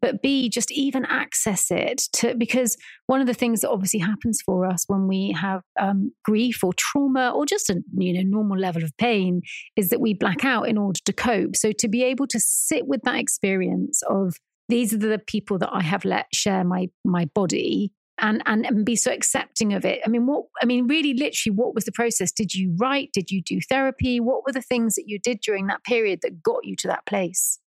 [0.00, 2.76] but b just even access it to because
[3.06, 6.72] one of the things that obviously happens for us when we have um, grief or
[6.74, 9.42] trauma or just a you know normal level of pain
[9.76, 12.86] is that we black out in order to cope so to be able to sit
[12.86, 14.34] with that experience of
[14.68, 18.84] these are the people that i have let share my my body and, and and
[18.84, 20.00] be so accepting of it.
[20.04, 22.30] I mean, what I mean, really, literally, what was the process?
[22.30, 23.10] Did you write?
[23.12, 24.20] Did you do therapy?
[24.20, 27.06] What were the things that you did during that period that got you to that
[27.06, 27.58] place?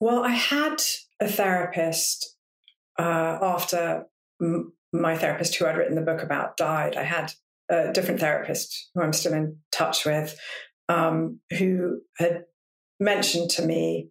[0.00, 0.82] Well, I had
[1.20, 2.36] a therapist
[2.98, 4.04] uh, after
[4.42, 6.96] m- my therapist, who I'd written the book about, died.
[6.96, 7.32] I had
[7.70, 10.38] a different therapist who I'm still in touch with,
[10.88, 12.44] um, who had
[13.00, 14.10] mentioned to me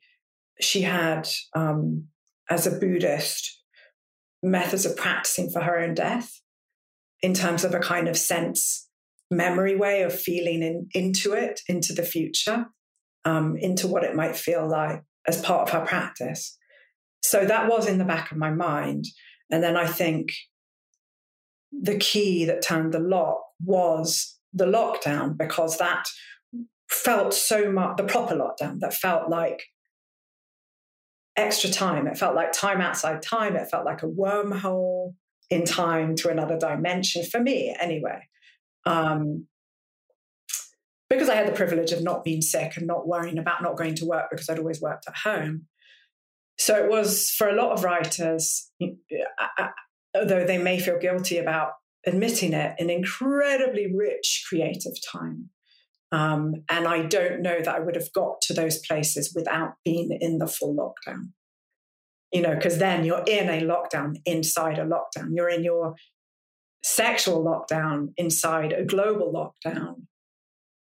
[0.59, 2.07] she had, um,
[2.49, 3.61] as a Buddhist,
[4.41, 6.41] methods of practicing for her own death
[7.21, 8.89] in terms of a kind of sense
[9.31, 12.65] memory way of feeling in, into it, into the future,
[13.25, 16.57] um, into what it might feel like as part of her practice.
[17.21, 19.05] So that was in the back of my mind.
[19.49, 20.31] And then I think
[21.71, 26.05] the key that turned the lock was the lockdown because that
[26.89, 29.63] felt so much, the proper lockdown that felt like
[31.35, 32.07] extra time.
[32.07, 33.55] It felt like time outside time.
[33.55, 35.13] It felt like a wormhole
[35.49, 38.27] in time to another dimension for me, anyway.
[38.85, 39.47] Um,
[41.09, 43.95] because I had the privilege of not being sick and not worrying about not going
[43.95, 45.67] to work because I'd always worked at home.
[46.57, 48.71] So it was for a lot of writers,
[50.15, 51.71] although they may feel guilty about
[52.05, 55.49] admitting it, an incredibly rich creative time.
[56.11, 60.15] Um, and I don't know that I would have got to those places without being
[60.21, 61.29] in the full lockdown.
[62.31, 65.29] You know, because then you're in a lockdown inside a lockdown.
[65.33, 65.95] You're in your
[66.83, 70.07] sexual lockdown inside a global lockdown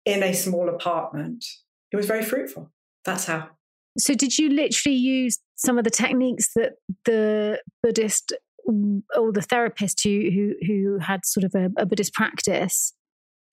[0.09, 1.45] in a small apartment.
[1.91, 2.71] It was very fruitful.
[3.05, 3.49] That's how.
[3.97, 6.73] So, did you literally use some of the techniques that
[7.05, 8.33] the Buddhist
[8.65, 12.93] or the therapist who who, who had sort of a, a Buddhist practice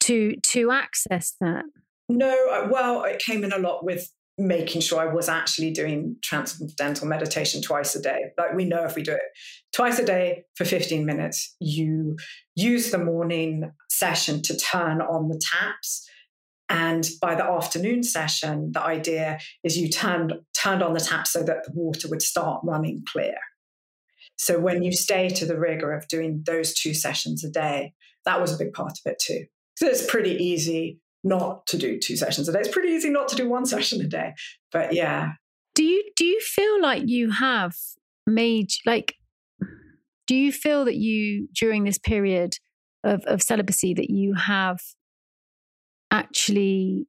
[0.01, 1.65] to to access that?
[2.09, 7.09] No, well, it came in a lot with making sure I was actually doing transcendental
[7.09, 8.33] meditation twice a day.
[8.37, 9.23] Like we know if we do it
[9.75, 12.17] twice a day for 15 minutes, you
[12.55, 16.07] use the morning session to turn on the taps.
[16.69, 21.43] And by the afternoon session, the idea is you turned turned on the tap so
[21.45, 23.37] that the water would start running clear.
[24.37, 27.95] So when you stay to the rigor of doing those two sessions a day,
[28.25, 29.45] that was a big part of it too.
[29.77, 32.61] So it's pretty easy not to do two sessions a day.
[32.61, 34.35] It's pretty easy not to do one session a day.
[34.73, 35.33] But yeah.
[35.75, 37.75] Do you do you feel like you have
[38.27, 39.15] made like
[40.27, 42.55] do you feel that you during this period
[43.05, 44.81] of, of celibacy that you have
[46.17, 47.07] actually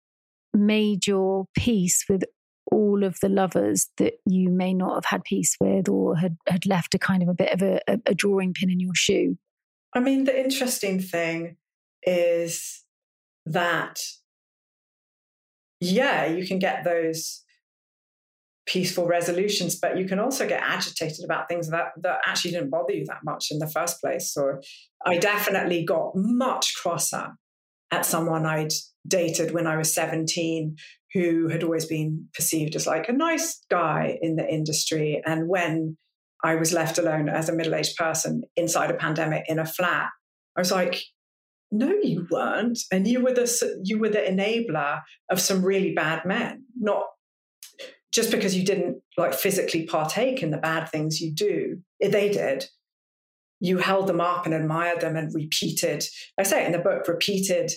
[0.53, 2.23] made your peace with
[2.71, 6.65] all of the lovers that you may not have had peace with or had, had
[6.65, 9.37] left a kind of a bit of a, a, drawing pin in your shoe?
[9.93, 11.55] I mean, the interesting thing
[12.03, 12.83] is
[13.45, 14.01] that,
[15.79, 17.43] yeah, you can get those
[18.65, 22.93] peaceful resolutions, but you can also get agitated about things that, that actually didn't bother
[22.93, 24.35] you that much in the first place.
[24.35, 24.61] Or
[25.05, 27.37] I definitely got much crosser
[27.91, 28.73] at someone I'd
[29.07, 30.75] dated when I was 17
[31.13, 35.21] who had always been perceived as like a nice guy in the industry.
[35.25, 35.97] And when
[36.43, 40.09] I was left alone as a middle aged person inside a pandemic in a flat,
[40.55, 41.01] I was like,
[41.71, 42.79] no, you weren't.
[42.91, 46.63] And you were the you were the enabler of some really bad men.
[46.79, 47.03] Not
[48.13, 51.79] just because you didn't like physically partake in the bad things you do.
[51.99, 52.65] They did.
[53.59, 56.05] You held them up and admired them and repeated.
[56.39, 57.71] I say in the book, repeated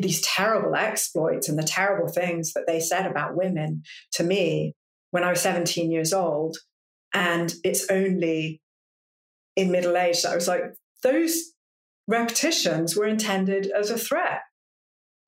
[0.00, 3.82] these terrible exploits and the terrible things that they said about women
[4.12, 4.74] to me
[5.10, 6.56] when I was 17 years old.
[7.14, 8.60] And it's only
[9.56, 10.62] in middle age that I was like,
[11.02, 11.52] those
[12.08, 14.40] repetitions were intended as a threat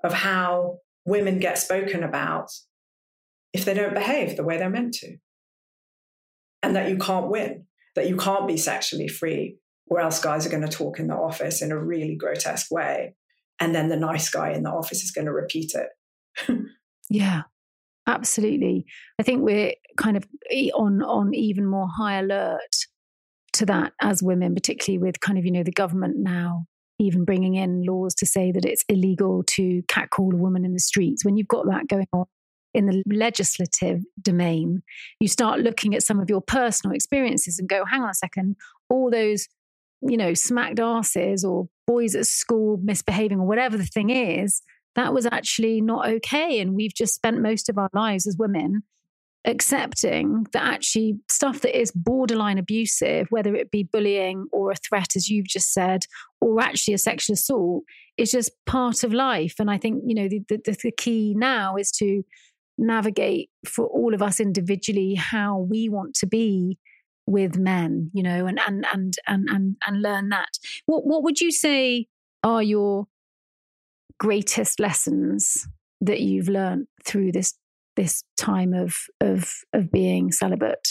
[0.02, 2.50] of how women get spoken about
[3.52, 5.16] if they don't behave the way they're meant to.
[6.62, 10.50] And that you can't win, that you can't be sexually free, or else guys are
[10.50, 13.14] going to talk in the office in a really grotesque way.
[13.61, 16.59] And then the nice guy in the office is going to repeat it.
[17.11, 17.42] yeah,
[18.07, 18.86] absolutely.
[19.18, 20.26] I think we're kind of
[20.74, 22.86] on on even more high alert
[23.55, 26.66] to that as women, particularly with kind of, you know, the government now
[26.98, 30.78] even bringing in laws to say that it's illegal to catcall a woman in the
[30.78, 31.24] streets.
[31.24, 32.26] When you've got that going on
[32.72, 34.82] in the legislative domain,
[35.20, 38.57] you start looking at some of your personal experiences and go, hang on a second,
[38.88, 39.48] all those,
[40.02, 44.62] you know, smacked asses or boys at school misbehaving or whatever the thing is,
[44.95, 46.61] that was actually not okay.
[46.61, 48.82] And we've just spent most of our lives as women
[49.45, 55.16] accepting that actually stuff that is borderline abusive, whether it be bullying or a threat,
[55.16, 56.05] as you've just said,
[56.41, 57.85] or actually a sexual assault,
[58.16, 59.55] is just part of life.
[59.59, 62.22] And I think, you know, the, the, the key now is to
[62.78, 66.78] navigate for all of us individually how we want to be
[67.27, 70.59] with men, you know, and and and and and, and learn that.
[70.87, 72.07] What what would you say
[72.43, 73.07] are your
[74.18, 75.66] greatest lessons
[76.01, 77.55] that you've learned through this
[77.97, 80.89] this time of of of being celibate?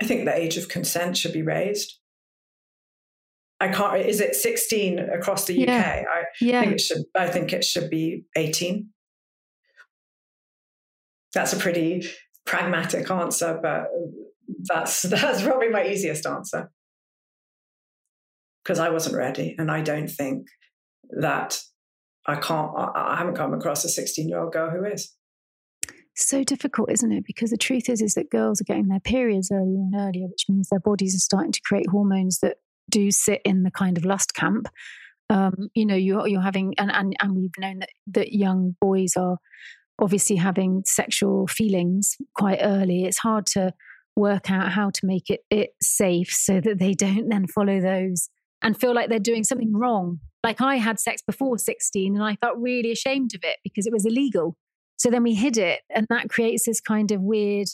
[0.00, 1.98] I think the age of consent should be raised.
[3.60, 4.04] I can't.
[4.04, 5.68] Is it sixteen across the UK?
[5.68, 6.04] Yeah.
[6.12, 6.60] I yeah.
[6.60, 7.02] think it should.
[7.14, 8.88] I think it should be eighteen.
[11.32, 12.04] That's a pretty
[12.44, 13.86] pragmatic answer, but
[14.68, 16.70] that's that's probably my easiest answer
[18.62, 20.46] because I wasn't ready, and I don't think
[21.20, 21.60] that
[22.26, 22.70] I can't.
[22.76, 25.14] I, haven't come across a sixteen-year-old girl who is
[26.14, 27.24] so difficult, isn't it?
[27.26, 30.46] Because the truth is, is that girls are getting their periods earlier and earlier, which
[30.48, 32.58] means their bodies are starting to create hormones that
[32.90, 34.68] do sit in the kind of lust camp.
[35.30, 39.14] Um, you know, you're you're having, and and and we've known that that young boys
[39.16, 39.38] are
[39.98, 43.04] obviously having sexual feelings quite early.
[43.04, 43.72] It's hard to
[44.16, 48.28] work out how to make it it safe so that they don't then follow those
[48.62, 50.20] and feel like they're doing something wrong.
[50.44, 53.92] Like I had sex before 16 and I felt really ashamed of it because it
[53.92, 54.56] was illegal.
[55.02, 57.66] So then we hid it, and that creates this kind of weird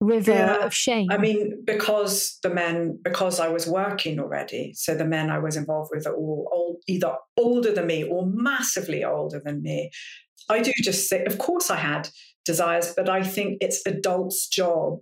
[0.00, 0.64] river yeah.
[0.64, 1.08] of shame.
[1.08, 5.56] I mean, because the men, because I was working already, so the men I was
[5.56, 9.90] involved with are all old, either older than me or massively older than me.
[10.48, 12.08] I do just say, of course, I had
[12.44, 14.98] desires, but I think it's adults' job.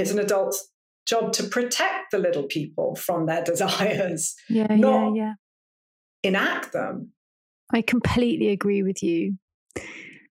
[0.00, 0.70] It's an adult's
[1.06, 5.32] job to protect the little people from their desires, yeah, not yeah, yeah.
[6.22, 7.12] enact them.
[7.72, 9.38] I completely agree with you.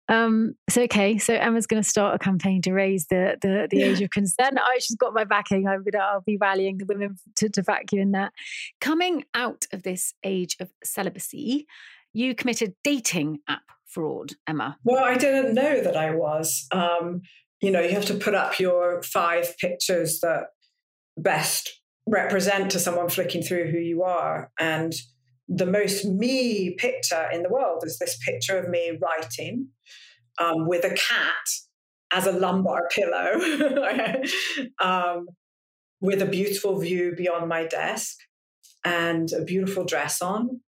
[0.10, 3.82] Um, so okay, so Emma's going to start a campaign to raise the the, the
[3.84, 4.58] age of consent.
[4.60, 5.68] Oh, she's got my backing.
[5.68, 8.34] I would, I'll be rallying the women to, to back you in that.
[8.82, 11.68] Coming out of this age of celibacy,
[12.12, 14.78] you committed dating app fraud, Emma?
[14.84, 16.68] Well, I didn't know that I was.
[16.72, 17.22] Um,
[17.62, 20.48] you know, you have to put up your five pictures that
[21.18, 24.52] best represent to someone flicking through who you are.
[24.60, 24.94] And
[25.48, 29.68] the most me picture in the world is this picture of me writing
[30.40, 31.48] um, with a cat
[32.12, 33.40] as a lumbar pillow,
[34.80, 35.28] um,
[36.02, 38.18] with a beautiful view beyond my desk
[38.84, 40.62] and a beautiful dress on.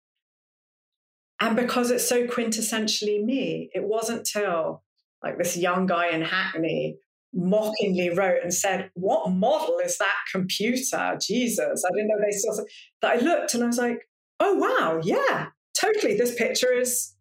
[1.40, 4.84] And because it's so quintessentially me, it wasn't till
[5.24, 6.98] like this young guy in Hackney
[7.34, 11.18] mockingly wrote and said, What model is that computer?
[11.22, 12.64] Jesus, I didn't know they saw
[13.02, 14.08] that I looked and I was like,
[14.40, 15.48] Oh wow, yeah,
[15.80, 16.18] totally.
[16.18, 17.14] This picture is,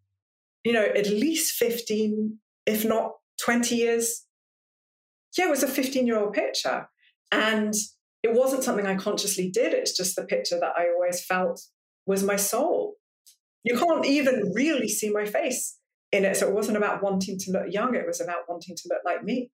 [0.64, 3.12] you know, at least 15, if not
[3.44, 4.26] 20 years.
[5.36, 6.88] Yeah, it was a 15 year old picture.
[7.32, 7.74] And
[8.22, 9.72] it wasn't something I consciously did.
[9.72, 11.60] It's just the picture that I always felt
[12.06, 12.94] was my soul.
[13.62, 15.78] You can't even really see my face
[16.12, 16.36] in it.
[16.36, 19.22] So it wasn't about wanting to look young, it was about wanting to look like
[19.22, 19.50] me.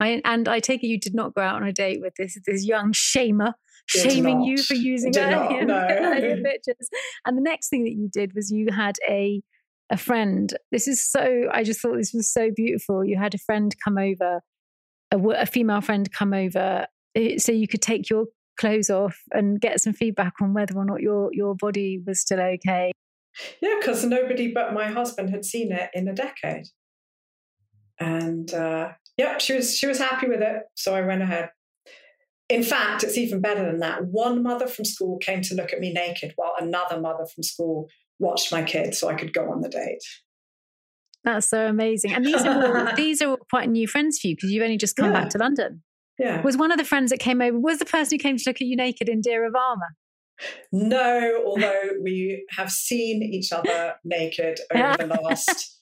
[0.00, 2.36] I, and I take it you did not go out on a date with this
[2.46, 3.54] this young shamer
[3.92, 4.48] did shaming not.
[4.48, 5.86] you for using did not, no.
[6.44, 6.88] pictures.
[7.24, 9.40] And the next thing that you did was you had a
[9.90, 10.52] a friend.
[10.72, 11.48] This is so.
[11.52, 13.04] I just thought this was so beautiful.
[13.04, 14.40] You had a friend come over,
[15.10, 18.26] a, a female friend come over, eh, so you could take your
[18.58, 22.40] clothes off and get some feedback on whether or not your your body was still
[22.40, 22.92] okay.
[23.60, 26.66] Yeah, because nobody but my husband had seen it in a decade.
[27.98, 31.50] And uh, yeah, she was she was happy with it, so I went ahead.
[32.48, 34.04] In fact, it's even better than that.
[34.04, 37.88] One mother from school came to look at me naked, while another mother from school
[38.18, 40.02] watched my kids, so I could go on the date.
[41.24, 42.12] That's so amazing.
[42.12, 44.76] And these are all, these are all quite new friends for you because you've only
[44.76, 45.20] just come yeah.
[45.20, 45.82] back to London.
[46.18, 46.42] Yeah.
[46.42, 48.56] Was one of the friends that came over was the person who came to look
[48.56, 49.88] at you naked Indira Varma?
[50.72, 55.78] No, although we have seen each other naked over the last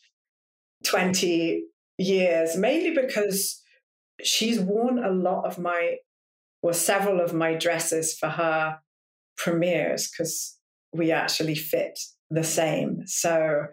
[0.86, 1.64] 20
[1.98, 3.62] years, mainly because
[4.22, 5.96] she's worn a lot of my,
[6.62, 8.78] or several of my dresses for her
[9.36, 10.58] premieres because
[10.92, 11.98] we actually fit
[12.30, 13.00] the same.
[13.06, 13.66] So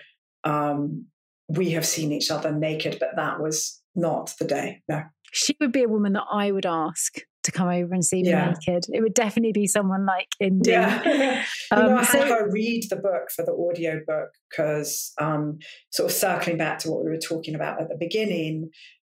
[0.43, 1.05] um,
[1.47, 4.81] we have seen each other naked, but that was not the day.
[4.87, 5.03] No.
[5.31, 8.29] She would be a woman that I would ask to come over and see me
[8.29, 8.53] yeah.
[8.53, 8.85] naked.
[8.89, 10.71] It would definitely be someone like Indy.
[10.71, 11.43] Yeah.
[11.71, 15.13] um, you know, I so, had her read the book for the audio book because,
[15.19, 15.59] um,
[15.91, 18.69] sort of circling back to what we were talking about at the beginning,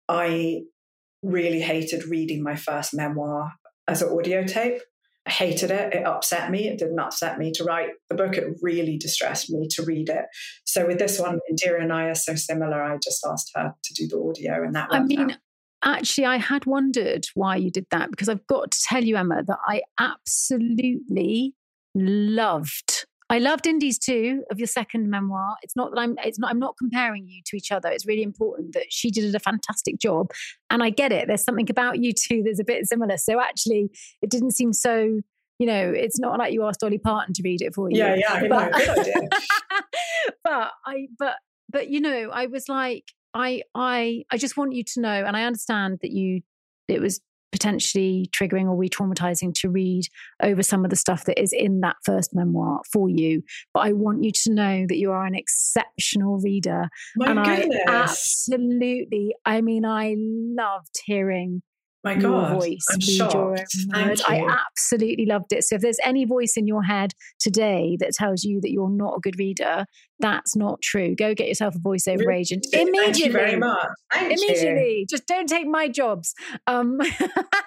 [0.08, 0.62] I
[1.22, 3.52] really hated reading my first memoir
[3.88, 4.80] as an audio tape.
[5.26, 5.94] I hated it.
[5.94, 6.68] It upset me.
[6.68, 8.36] It didn't upset me to write the book.
[8.36, 10.26] It really distressed me to read it.
[10.66, 12.82] So with this one, Indira and I are so similar.
[12.82, 14.88] I just asked her to do the audio, and that.
[14.90, 15.38] I mean, out
[15.84, 19.42] actually, I had wondered why you did that because I've got to tell you, Emma,
[19.44, 21.54] that I absolutely
[21.94, 23.06] loved.
[23.30, 25.56] I loved Indies too of your second memoir.
[25.62, 26.16] It's not that I'm.
[26.24, 26.50] It's not.
[26.50, 27.88] I'm not comparing you to each other.
[27.88, 30.30] It's really important that she did a fantastic job,
[30.70, 31.26] and I get it.
[31.26, 33.16] There's something about you too that's a bit similar.
[33.16, 35.20] So actually, it didn't seem so
[35.58, 37.98] you know, it's not like you asked Dolly Parton to read it for you.
[37.98, 39.14] Yeah, yeah, but, know, good idea.
[40.44, 41.36] but I, but,
[41.70, 43.04] but you know, I was like,
[43.34, 46.40] I I I just want you to know, and I understand that you
[46.88, 47.20] it was
[47.54, 50.04] potentially triggering or re-traumatizing to read
[50.42, 53.42] over some of the stuff that is in that first memoir for you.
[53.72, 56.88] But I want you to know that you are an exceptional reader.
[57.14, 57.80] My and goodness.
[57.86, 61.62] I absolutely, I mean, I loved hearing
[62.04, 62.86] my God, voice.
[62.92, 63.76] I'm shocked.
[63.92, 64.24] Thank you.
[64.26, 65.64] I absolutely loved it.
[65.64, 69.16] So if there's any voice in your head today that tells you that you're not
[69.16, 69.86] a good reader,
[70.18, 71.14] that's not true.
[71.14, 73.00] Go get yourself a voiceover agent immediately.
[73.00, 73.88] Thank you very much.
[74.12, 74.98] Thank immediately.
[75.00, 75.06] You.
[75.08, 76.34] Just don't take my jobs.
[76.66, 77.00] Um,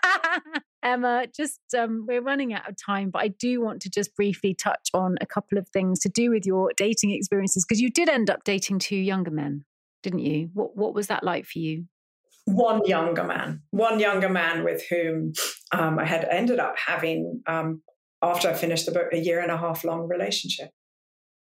[0.84, 4.54] Emma, just um, we're running out of time, but I do want to just briefly
[4.54, 8.08] touch on a couple of things to do with your dating experiences because you did
[8.08, 9.66] end up dating two younger men,
[10.04, 10.50] didn't you?
[10.54, 11.86] What what was that like for you?
[12.48, 15.34] One younger man, one younger man with whom
[15.72, 17.82] um, I had ended up having, um,
[18.22, 20.70] after I finished the book, a year and a half long relationship.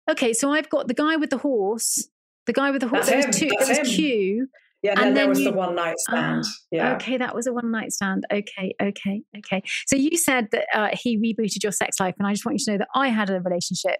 [0.09, 2.07] Okay, so I've got the guy with the horse,
[2.45, 3.09] the guy with the horse.
[3.09, 4.47] That's it was, two, it was Q.
[4.83, 6.43] Yeah, and then, then there was you, the one night stand.
[6.43, 6.95] Uh, yeah.
[6.95, 8.23] Okay, that was a one night stand.
[8.31, 9.63] Okay, okay, okay.
[9.87, 12.65] So you said that uh, he rebooted your sex life, and I just want you
[12.65, 13.97] to know that I had a relationship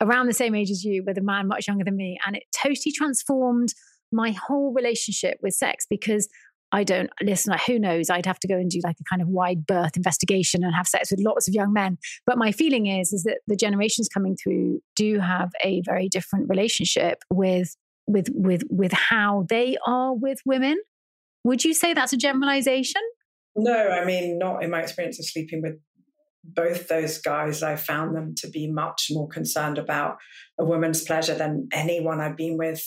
[0.00, 2.44] around the same age as you with a man much younger than me, and it
[2.54, 3.72] totally transformed
[4.12, 6.28] my whole relationship with sex because
[6.72, 7.54] I don't listen.
[7.66, 8.10] Who knows?
[8.10, 10.88] I'd have to go and do like a kind of wide birth investigation and have
[10.88, 11.98] sex with lots of young men.
[12.26, 16.48] But my feeling is, is that the generations coming through do have a very different
[16.48, 17.76] relationship with
[18.06, 20.78] with with with how they are with women.
[21.44, 23.02] Would you say that's a generalization?
[23.54, 25.78] No, I mean not in my experience of sleeping with
[26.44, 27.62] both those guys.
[27.62, 30.16] I found them to be much more concerned about
[30.58, 32.82] a woman's pleasure than anyone I've been with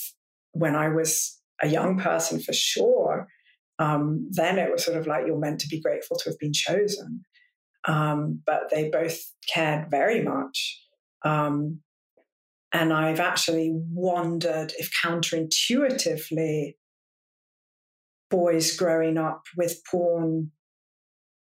[0.60, 3.28] when I was a young person, for sure,
[3.80, 6.53] um, then it was sort of like you're meant to be grateful to have been
[6.53, 7.24] chosen.
[7.88, 9.18] Um, but they both
[9.51, 10.82] cared very much.
[11.24, 11.80] Um,
[12.72, 16.76] and I've actually wondered if counterintuitively,
[18.30, 20.51] boys growing up with porn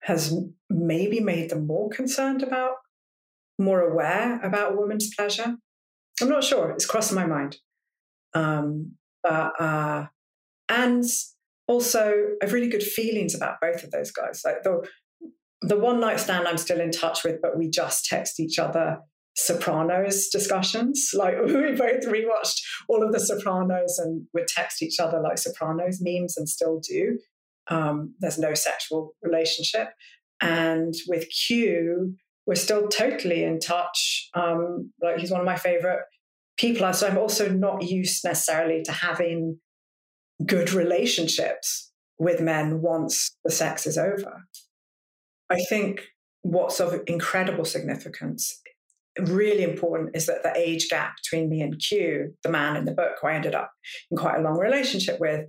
[0.02, 0.34] has
[0.70, 2.76] maybe made them more concerned about,
[3.58, 5.56] more aware about women's pleasure.
[6.20, 6.70] I'm not sure.
[6.70, 7.58] It's crossed my mind.
[8.34, 8.92] Um,
[9.28, 10.06] uh,
[10.68, 11.04] and
[11.66, 14.42] also, I've really good feelings about both of those guys.
[14.44, 14.86] Like the
[15.62, 18.98] the one night stand I'm still in touch with, but we just text each other
[19.36, 21.10] Sopranos discussions.
[21.14, 26.00] Like we both rewatched all of the Sopranos and would text each other like Sopranos
[26.00, 27.18] memes and still do.
[27.68, 29.90] Um, there's no sexual relationship.
[30.40, 32.16] And with Q,
[32.46, 34.28] we're still totally in touch.
[34.34, 36.00] Um, like he's one of my favorite
[36.60, 36.84] people.
[36.84, 36.92] are.
[36.92, 39.58] So I'm also not used necessarily to having
[40.44, 44.44] good relationships with men once the sex is over.
[45.50, 46.02] I think
[46.42, 48.60] what's of incredible significance,
[49.18, 52.92] really important, is that the age gap between me and Q, the man in the
[52.92, 53.72] book who I ended up
[54.10, 55.46] in quite a long relationship with,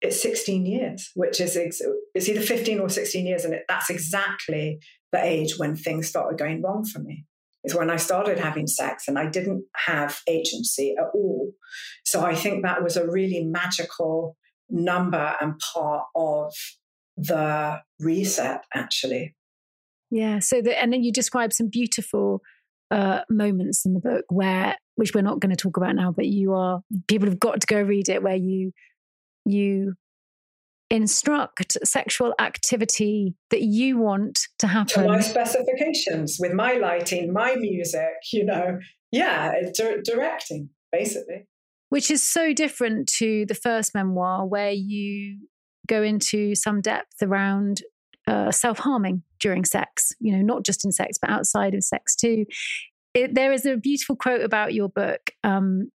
[0.00, 4.80] it's 16 years, which is it's either 15 or 16 years, and it, that's exactly
[5.12, 7.24] the age when things started going wrong for me.
[7.64, 11.52] Is when I started having sex and I didn't have agency at all.
[12.04, 14.36] So I think that was a really magical
[14.72, 16.52] number and part of
[17.16, 19.34] the reset actually
[20.10, 22.40] yeah so the, and then you describe some beautiful
[22.90, 26.26] uh, moments in the book where which we're not going to talk about now but
[26.26, 28.72] you are people have got to go read it where you
[29.44, 29.94] you
[30.92, 37.54] instruct sexual activity that you want to happen to my specifications with my lighting my
[37.54, 38.78] music you know.
[39.10, 41.46] Yeah di- directing basically.
[41.88, 45.38] Which is so different to the first memoir where you
[45.86, 47.82] go into some depth around
[48.26, 52.14] uh, self harming during sex, you know, not just in sex, but outside of sex
[52.14, 52.44] too.
[53.14, 55.90] It, there is a beautiful quote about your book, um,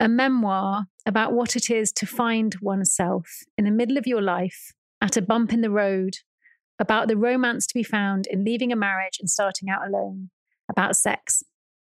[0.00, 3.26] a memoir about what it is to find oneself
[3.56, 6.14] in the middle of your life at a bump in the road,
[6.78, 10.30] about the romance to be found in leaving a marriage and starting out alone,
[10.70, 11.42] about sex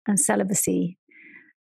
[0.07, 0.97] and celibacy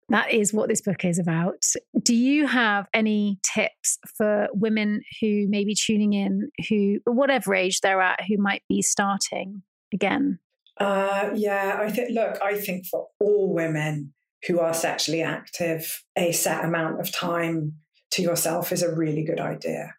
[0.09, 1.63] that is what this book is about.
[2.01, 7.81] Do you have any tips for women who may be tuning in, who, whatever age
[7.81, 9.63] they're at, who might be starting
[9.93, 10.39] again?
[10.79, 14.13] Uh, yeah, I think, look, I think for all women
[14.47, 17.73] who are sexually active, a set amount of time
[18.11, 19.93] to yourself is a really good idea.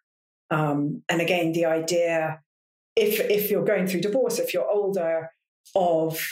[0.49, 2.39] Um, and again, the idea,
[2.95, 5.29] if, if you're going through divorce, if you're older,
[5.75, 6.25] of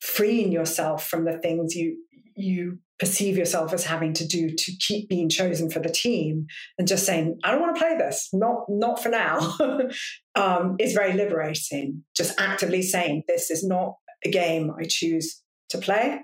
[0.00, 1.96] freeing yourself from the things you
[2.36, 6.46] you perceive yourself as having to do to keep being chosen for the team
[6.78, 8.28] and just saying i don't want to play this.
[8.32, 9.56] Not not for now.
[10.34, 12.04] Um, is very liberating.
[12.16, 13.94] Just actively saying this is not
[14.24, 16.20] a game i choose to play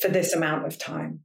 [0.00, 1.20] for this amount of time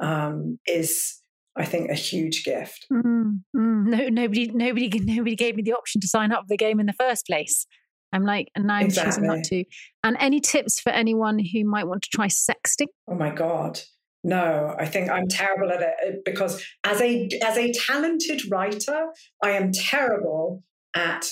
[0.00, 1.20] um, is
[1.56, 2.86] I think a huge gift.
[2.90, 6.56] Mm, mm, no, nobody, nobody, nobody gave me the option to sign up for the
[6.56, 7.66] game in the first place.
[8.12, 9.10] I'm like, and now I'm exactly.
[9.10, 9.64] choosing not to.
[10.04, 12.88] And any tips for anyone who might want to try sexting?
[13.08, 13.80] Oh my God.
[14.24, 19.06] No, I think I'm terrible at it uh, because as a as a talented writer,
[19.42, 20.62] I am terrible
[20.94, 21.28] at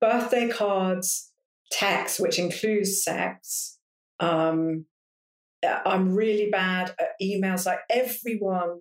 [0.00, 1.32] birthday cards,
[1.70, 3.78] text, which includes sex.
[4.20, 4.84] Um,
[5.66, 7.66] Uh, I'm really bad at emails.
[7.66, 8.80] Like everyone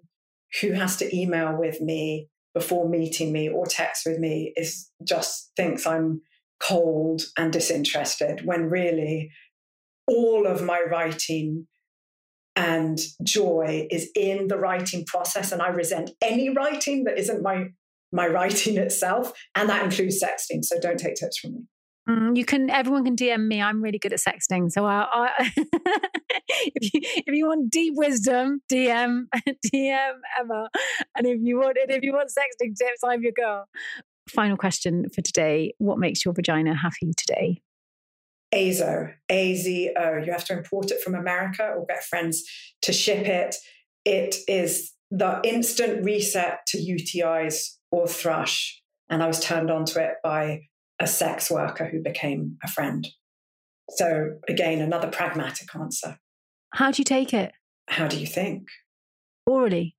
[0.62, 5.52] who has to email with me before meeting me or text with me is just
[5.56, 6.22] thinks I'm
[6.60, 9.32] cold and disinterested when really
[10.08, 11.68] all of my writing
[12.56, 17.66] and joy is in the writing process and i resent any writing that isn't my
[18.12, 21.62] my writing itself and that includes sexting so don't take tips from me
[22.10, 25.52] mm, you can everyone can dm me i'm really good at sexting so i, I
[26.48, 29.26] if, you, if you want deep wisdom dm
[29.74, 30.70] dm emma
[31.16, 33.66] and if you want if you want sexting tips i'm your girl
[34.30, 37.62] final question for today What makes your vagina happy today?
[38.54, 40.18] Azo, A Z O.
[40.18, 42.44] You have to import it from America or get friends
[42.82, 43.56] to ship it.
[44.04, 48.82] It is the instant reset to UTIs or thrush.
[49.10, 50.62] And I was turned on to it by
[51.02, 53.08] a sex worker who became a friend.
[53.90, 56.20] So, again, another pragmatic answer.
[56.74, 57.52] How do you take it?
[57.90, 58.68] How do you think?
[59.46, 59.96] Orally.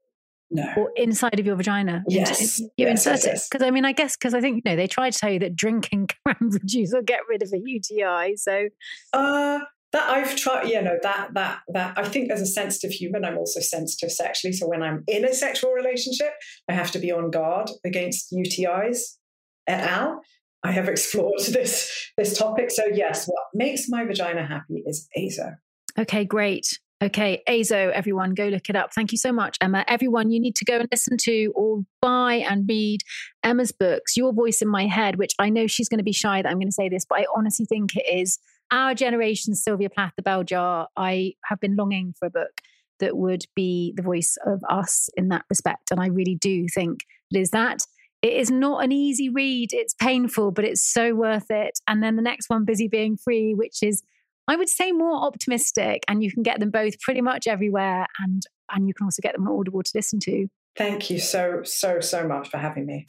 [0.50, 0.70] No.
[0.76, 2.04] Or inside of your vagina.
[2.08, 2.60] Yes.
[2.60, 3.48] You yes, insert yes, it.
[3.50, 5.38] Because I mean, I guess, because I think, you know, they try to tell you
[5.40, 8.36] that drinking can reduce or get rid of a UTI.
[8.36, 8.68] So.
[9.12, 9.60] Uh,
[9.92, 13.36] that I've tried, you know, that that that I think as a sensitive human, I'm
[13.36, 14.54] also sensitive sexually.
[14.54, 16.32] So when I'm in a sexual relationship,
[16.66, 19.18] I have to be on guard against UTIs
[19.66, 20.22] et al.
[20.64, 22.70] I have explored this this topic.
[22.70, 25.56] So yes, what makes my vagina happy is Azo.
[25.98, 26.66] Okay, great.
[27.02, 28.94] Okay, Azo, everyone, go look it up.
[28.94, 29.84] Thank you so much, Emma.
[29.88, 33.00] Everyone, you need to go and listen to or buy and read
[33.42, 36.40] Emma's books, Your Voice in My Head, which I know she's going to be shy
[36.40, 38.38] that I'm going to say this, but I honestly think it is
[38.70, 40.86] our generation, Sylvia Plath, the bell jar.
[40.96, 42.60] I have been longing for a book
[43.00, 45.90] that would be the voice of us in that respect.
[45.90, 47.00] And I really do think
[47.32, 47.80] it is that.
[48.22, 49.70] It is not an easy read.
[49.72, 51.80] It's painful, but it's so worth it.
[51.88, 54.02] And then the next one, Busy Being Free, which is
[54.48, 58.42] I would say more optimistic, and you can get them both pretty much everywhere, and
[58.70, 60.48] and you can also get them on Audible to listen to.
[60.76, 63.06] Thank you so so so much for having me.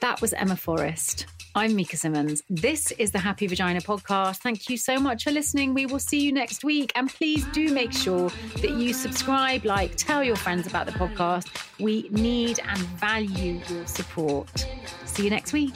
[0.00, 1.26] That was Emma Forrest.
[1.60, 2.42] I'm Mika Simmons.
[2.48, 4.38] This is the Happy Vagina podcast.
[4.38, 5.74] Thank you so much for listening.
[5.74, 6.90] We will see you next week.
[6.94, 8.30] And please do make sure
[8.62, 11.48] that you subscribe, like, tell your friends about the podcast.
[11.78, 14.66] We need and value your support.
[15.04, 15.74] See you next week.